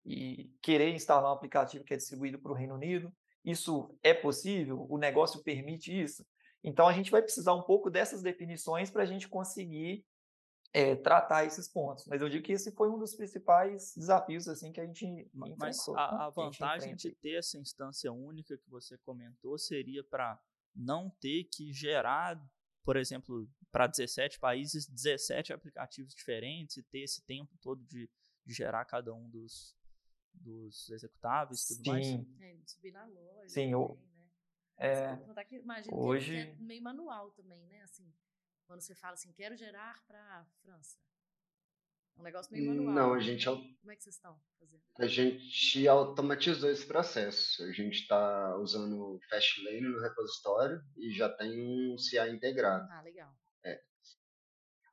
e 0.04 0.52
querer 0.60 0.92
instalar 0.94 1.30
um 1.30 1.34
aplicativo 1.34 1.84
que 1.84 1.94
é 1.94 1.96
distribuído 1.96 2.38
para 2.38 2.52
o 2.52 2.54
Reino 2.54 2.74
Unido. 2.74 3.10
Isso 3.42 3.96
é 4.02 4.12
possível? 4.12 4.86
O 4.90 4.98
negócio 4.98 5.42
permite 5.42 5.90
isso? 5.90 6.22
Então, 6.62 6.86
a 6.86 6.92
gente 6.92 7.10
vai 7.10 7.22
precisar 7.22 7.54
um 7.54 7.62
pouco 7.62 7.88
dessas 7.88 8.20
definições 8.20 8.90
para 8.90 9.04
a 9.04 9.06
gente 9.06 9.26
conseguir 9.26 10.04
é, 10.74 10.96
tratar 10.96 11.44
esses 11.44 11.68
pontos. 11.68 12.04
Mas 12.08 12.20
eu 12.20 12.28
digo 12.28 12.44
que 12.44 12.52
esse 12.52 12.72
foi 12.72 12.90
um 12.90 12.98
dos 12.98 13.14
principais 13.14 13.94
desafios 13.96 14.48
assim 14.48 14.72
que 14.72 14.80
a 14.80 14.84
gente 14.84 15.30
Mas 15.32 15.88
a, 15.90 16.26
a 16.26 16.30
vantagem 16.30 16.96
de 16.96 17.12
ter 17.12 17.38
essa 17.38 17.56
instância 17.56 18.12
única 18.12 18.58
que 18.58 18.68
você 18.68 18.98
comentou 18.98 19.56
seria 19.56 20.02
para 20.02 20.36
não 20.74 21.08
ter 21.20 21.44
que 21.44 21.72
gerar, 21.72 22.36
por 22.82 22.96
exemplo, 22.96 23.48
para 23.70 23.86
17 23.86 24.40
países, 24.40 24.88
17 24.88 25.52
aplicativos 25.52 26.12
diferentes 26.12 26.76
e 26.76 26.82
ter 26.82 27.04
esse 27.04 27.22
tempo 27.22 27.56
todo 27.62 27.80
de, 27.84 28.10
de 28.44 28.52
gerar 28.52 28.84
cada 28.84 29.14
um 29.14 29.30
dos, 29.30 29.76
dos 30.32 30.90
executáveis 30.90 31.70
e 31.70 31.76
tudo 31.76 31.84
Sim. 31.84 31.90
mais. 31.90 32.40
É, 32.40 32.58
subir 32.66 32.90
na 32.90 33.06
loja. 33.06 33.48
Sim, 33.48 33.70
também, 33.70 33.96
né? 34.16 34.28
É, 34.76 35.18
imagina 35.52 35.96
hoje... 35.96 36.32
que 36.32 36.36
é 36.36 36.54
meio 36.56 36.82
manual 36.82 37.30
também, 37.30 37.64
né? 37.68 37.82
Assim, 37.82 38.12
quando 38.66 38.80
você 38.80 38.94
fala 38.94 39.14
assim, 39.14 39.32
quero 39.32 39.56
gerar 39.56 40.02
para 40.06 40.44
França. 40.62 40.96
É 42.16 42.20
um 42.20 42.22
negócio 42.24 42.52
meio 42.52 42.66
manual. 42.68 42.94
Não, 42.94 43.14
a 43.14 43.20
gente, 43.20 43.48
au- 43.48 43.56
Como 43.80 43.90
é 43.90 43.96
que 43.96 44.02
vocês 44.04 44.14
estão 44.14 44.40
fazendo? 44.58 44.82
a 44.98 45.06
gente 45.06 45.88
automatizou 45.88 46.70
esse 46.70 46.86
processo. 46.86 47.62
A 47.64 47.72
gente 47.72 48.00
está 48.02 48.56
usando 48.58 49.16
o 49.16 49.20
Fastlane 49.28 49.80
no 49.80 50.00
repositório 50.00 50.80
e 50.96 51.12
já 51.12 51.28
tem 51.28 51.92
um 51.92 51.98
CI 51.98 52.30
integrado. 52.30 52.86
Ah, 52.92 53.02
legal. 53.02 53.34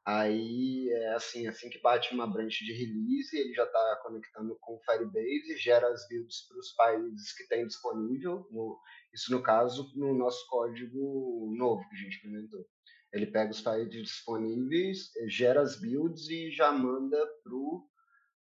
Aí, 0.04 0.90
é 0.90 1.14
assim, 1.14 1.46
assim 1.48 1.70
que 1.70 1.80
bate 1.80 2.12
uma 2.12 2.26
branch 2.26 2.58
de 2.66 2.74
release, 2.74 3.38
ele 3.38 3.54
já 3.54 3.66
está 3.66 4.00
conectando 4.02 4.58
com 4.60 4.74
o 4.76 4.80
Firebase, 4.84 5.58
gera 5.58 5.88
as 5.90 6.08
builds 6.08 6.48
para 6.48 6.58
os 6.58 6.72
países 6.74 7.34
que 7.36 7.48
tem 7.48 7.68
disponível. 7.68 8.48
no- 8.50 8.80
isso, 9.14 9.32
no 9.32 9.44
caso, 9.44 9.92
no 9.96 10.16
nosso 10.18 10.44
código 10.50 11.54
novo 11.56 11.88
que 11.88 11.96
a 11.96 12.00
gente 12.00 12.18
implementou. 12.18 12.66
Ele 13.14 13.28
pega 13.28 13.52
os 13.52 13.62
países 13.62 13.92
disponíveis, 13.92 15.14
eh, 15.18 15.28
gera 15.30 15.62
as 15.62 15.80
builds 15.80 16.30
e 16.30 16.50
já 16.52 16.72
manda 16.72 17.18
para 17.44 17.54
o 17.54 17.88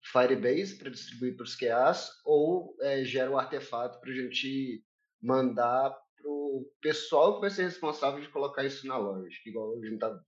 Firebase 0.03 0.79
para 0.79 0.91
distribuir 0.91 1.37
para 1.37 1.45
os 1.45 1.55
QAs, 1.57 2.11
ou 2.25 2.77
eh, 2.81 3.05
gera 3.05 3.31
o 3.31 3.39
artefato 3.39 4.01
para 4.01 4.11
a 4.11 4.15
gente 4.15 4.85
mandar 5.23 5.91
para 5.91 6.31
o 6.31 6.71
pessoal 6.81 7.35
que 7.35 7.41
vai 7.43 7.51
ser 7.51 7.63
responsável 7.65 8.21
de 8.21 8.29
colocar 8.31 8.65
isso 8.65 8.87
na 8.87 8.97
loja, 8.97 9.37
igual 9.47 9.73
a 9.79 9.85
gente 9.85 9.95
está 9.95 10.21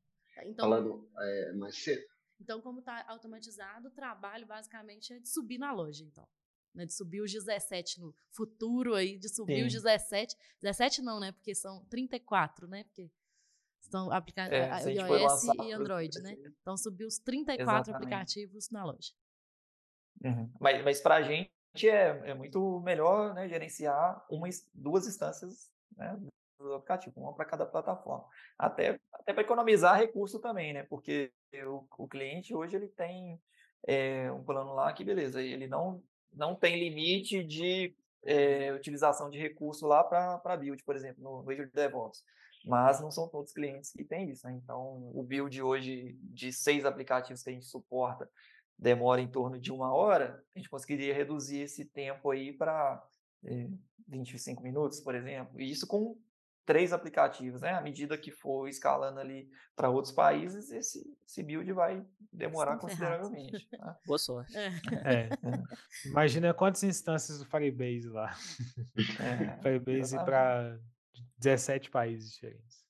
Então, 0.45 0.69
falando 0.69 1.11
é, 1.19 1.53
mais 1.55 1.77
cedo. 1.83 2.03
então 2.41 2.61
como 2.61 2.81
está 2.81 3.05
automatizado, 3.09 3.89
o 3.89 3.91
trabalho 3.91 4.47
basicamente 4.47 5.13
é 5.15 5.19
de 5.19 5.29
subir 5.29 5.59
na 5.59 5.73
loja, 5.73 6.05
então. 6.05 6.27
Né, 6.75 6.87
de 6.87 6.95
subir 6.95 7.21
os 7.21 7.31
17 7.31 8.01
no 8.01 8.15
futuro 8.31 8.95
aí, 8.95 9.19
de 9.19 9.29
subir 9.29 9.63
os 9.67 9.73
Sim. 9.73 9.79
17. 9.79 10.35
17 10.63 11.03
não, 11.03 11.21
né? 11.21 11.31
Porque 11.33 11.55
são 11.55 11.85
34, 11.91 12.67
né? 12.67 12.85
Porque 12.85 13.11
estão 13.93 14.11
aplicados 14.11 14.53
É, 14.53 14.71
a 14.71 14.79
iOS 14.81 15.45
e 15.45 15.73
Android, 15.73 16.21
né? 16.23 16.31
17. 16.31 16.57
Então 16.63 16.77
subiu 16.77 17.07
os 17.07 17.19
34 17.19 17.63
Exatamente. 17.63 17.95
aplicativos 17.95 18.71
na 18.71 18.85
loja. 18.85 19.13
Uhum. 20.25 20.51
Mas, 20.59 20.83
mas 20.83 21.01
para 21.01 21.17
a 21.17 21.23
gente 21.23 21.51
é, 21.85 22.31
é 22.31 22.35
muito 22.35 22.81
melhor 22.81 23.35
né, 23.35 23.49
gerenciar 23.49 24.25
uma, 24.31 24.49
duas 24.73 25.07
instâncias 25.07 25.71
né, 25.97 26.19
do 26.59 26.75
aplicativo, 26.75 27.21
uma 27.21 27.35
para 27.35 27.45
cada 27.45 27.67
plataforma. 27.67 28.27
Até, 28.59 28.99
até 29.13 29.33
para 29.33 29.43
economizar 29.43 29.99
recurso 29.99 30.41
também, 30.41 30.73
né? 30.73 30.85
Porque 30.85 31.33
o, 31.67 31.85
o 31.99 32.09
cliente 32.09 32.55
hoje 32.55 32.77
ele 32.77 32.89
tem 32.89 33.41
é, 33.87 34.31
um 34.33 34.43
plano 34.43 34.73
lá 34.73 34.93
que, 34.93 35.05
beleza, 35.05 35.43
ele 35.43 35.67
não, 35.67 36.03
não 36.33 36.55
tem 36.55 36.79
limite 36.79 37.43
de 37.43 37.95
é, 38.25 38.73
utilização 38.73 39.29
de 39.29 39.39
recurso 39.39 39.87
lá 39.87 40.05
para 40.05 40.57
build, 40.57 40.83
por 40.85 40.95
exemplo, 40.95 41.23
no, 41.23 41.43
no 41.43 41.51
Azure 41.51 41.71
DevOps. 41.73 42.25
Mas 42.65 43.01
não 43.01 43.11
são 43.11 43.29
todos 43.29 43.51
os 43.51 43.55
clientes 43.55 43.93
que 43.93 44.05
têm 44.05 44.31
isso, 44.31 44.47
né? 44.47 44.55
Então, 44.63 45.11
o 45.15 45.23
build 45.23 45.63
hoje 45.63 46.19
de 46.23 46.53
seis 46.53 46.85
aplicativos 46.85 47.43
que 47.43 47.51
a 47.51 47.53
gente 47.53 47.67
suporta 47.67 48.29
demora 48.79 49.21
em 49.21 49.29
torno 49.29 49.59
de 49.59 49.73
uma 49.73 49.93
hora, 49.95 50.45
a 50.55 50.59
gente 50.59 50.69
conseguiria 50.69 51.15
reduzir 51.15 51.61
esse 51.61 51.85
tempo 51.85 52.31
aí 52.31 52.53
para 52.53 53.03
25 54.09 54.63
minutos, 54.63 55.01
por 55.01 55.15
exemplo. 55.15 55.61
E 55.61 55.71
isso 55.71 55.87
com 55.87 56.17
três 56.65 56.93
aplicativos, 56.93 57.61
né? 57.61 57.73
À 57.73 57.81
medida 57.81 58.17
que 58.17 58.31
for 58.31 58.69
escalando 58.69 59.19
ali 59.19 59.49
para 59.75 59.91
outros 59.91 60.13
países, 60.13 60.71
esse, 60.71 61.17
esse 61.27 61.43
build 61.43 61.71
vai 61.73 62.05
demorar 62.33 62.77
consideravelmente. 62.79 63.69
tá? 63.77 63.99
Boa 64.07 64.19
sorte. 64.19 64.57
É. 64.57 64.71
É. 65.05 65.29
Imagina 66.09 66.55
quantas 66.55 66.83
instâncias 66.83 67.39
do 67.39 67.47
Firebase 67.47 68.09
lá. 68.09 68.35
É, 69.21 69.57
Firebase 69.63 70.17
para 70.25 70.79
17 71.43 71.91
países 71.91 72.33
diferentes. 72.33 72.83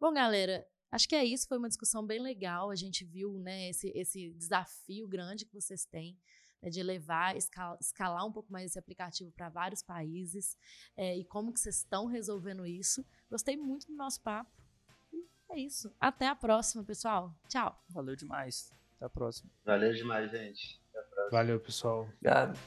Bom, 0.00 0.12
galera, 0.12 0.66
acho 0.90 1.08
que 1.08 1.14
é 1.14 1.24
isso. 1.24 1.46
Foi 1.46 1.58
uma 1.58 1.68
discussão 1.68 2.04
bem 2.04 2.20
legal. 2.20 2.70
A 2.70 2.74
gente 2.74 3.04
viu 3.04 3.38
né, 3.38 3.68
esse, 3.70 3.92
esse 3.94 4.30
desafio 4.32 5.06
grande 5.06 5.44
que 5.44 5.54
vocês 5.54 5.84
têm 5.84 6.18
né, 6.60 6.70
de 6.70 6.82
levar, 6.82 7.36
escalar, 7.36 7.78
escalar 7.80 8.26
um 8.26 8.32
pouco 8.32 8.50
mais 8.52 8.66
esse 8.66 8.78
aplicativo 8.78 9.30
para 9.32 9.48
vários 9.48 9.82
países 9.82 10.56
é, 10.96 11.16
e 11.16 11.24
como 11.24 11.52
que 11.52 11.60
vocês 11.60 11.76
estão 11.76 12.06
resolvendo 12.06 12.66
isso. 12.66 13.04
Gostei 13.30 13.56
muito 13.56 13.86
do 13.86 13.94
nosso 13.94 14.20
papo. 14.22 14.50
E 15.12 15.26
é 15.50 15.60
isso. 15.60 15.94
Até 16.00 16.26
a 16.26 16.34
próxima, 16.34 16.82
pessoal. 16.82 17.34
Tchau. 17.48 17.78
Valeu 17.88 18.16
demais. 18.16 18.72
Até 18.96 19.06
a 19.06 19.10
próxima. 19.10 19.50
Valeu 19.64 19.92
demais, 19.94 20.30
gente. 20.30 20.80
Valeu, 21.30 21.60
pessoal. 21.60 22.02
Obrigado. 22.02 22.58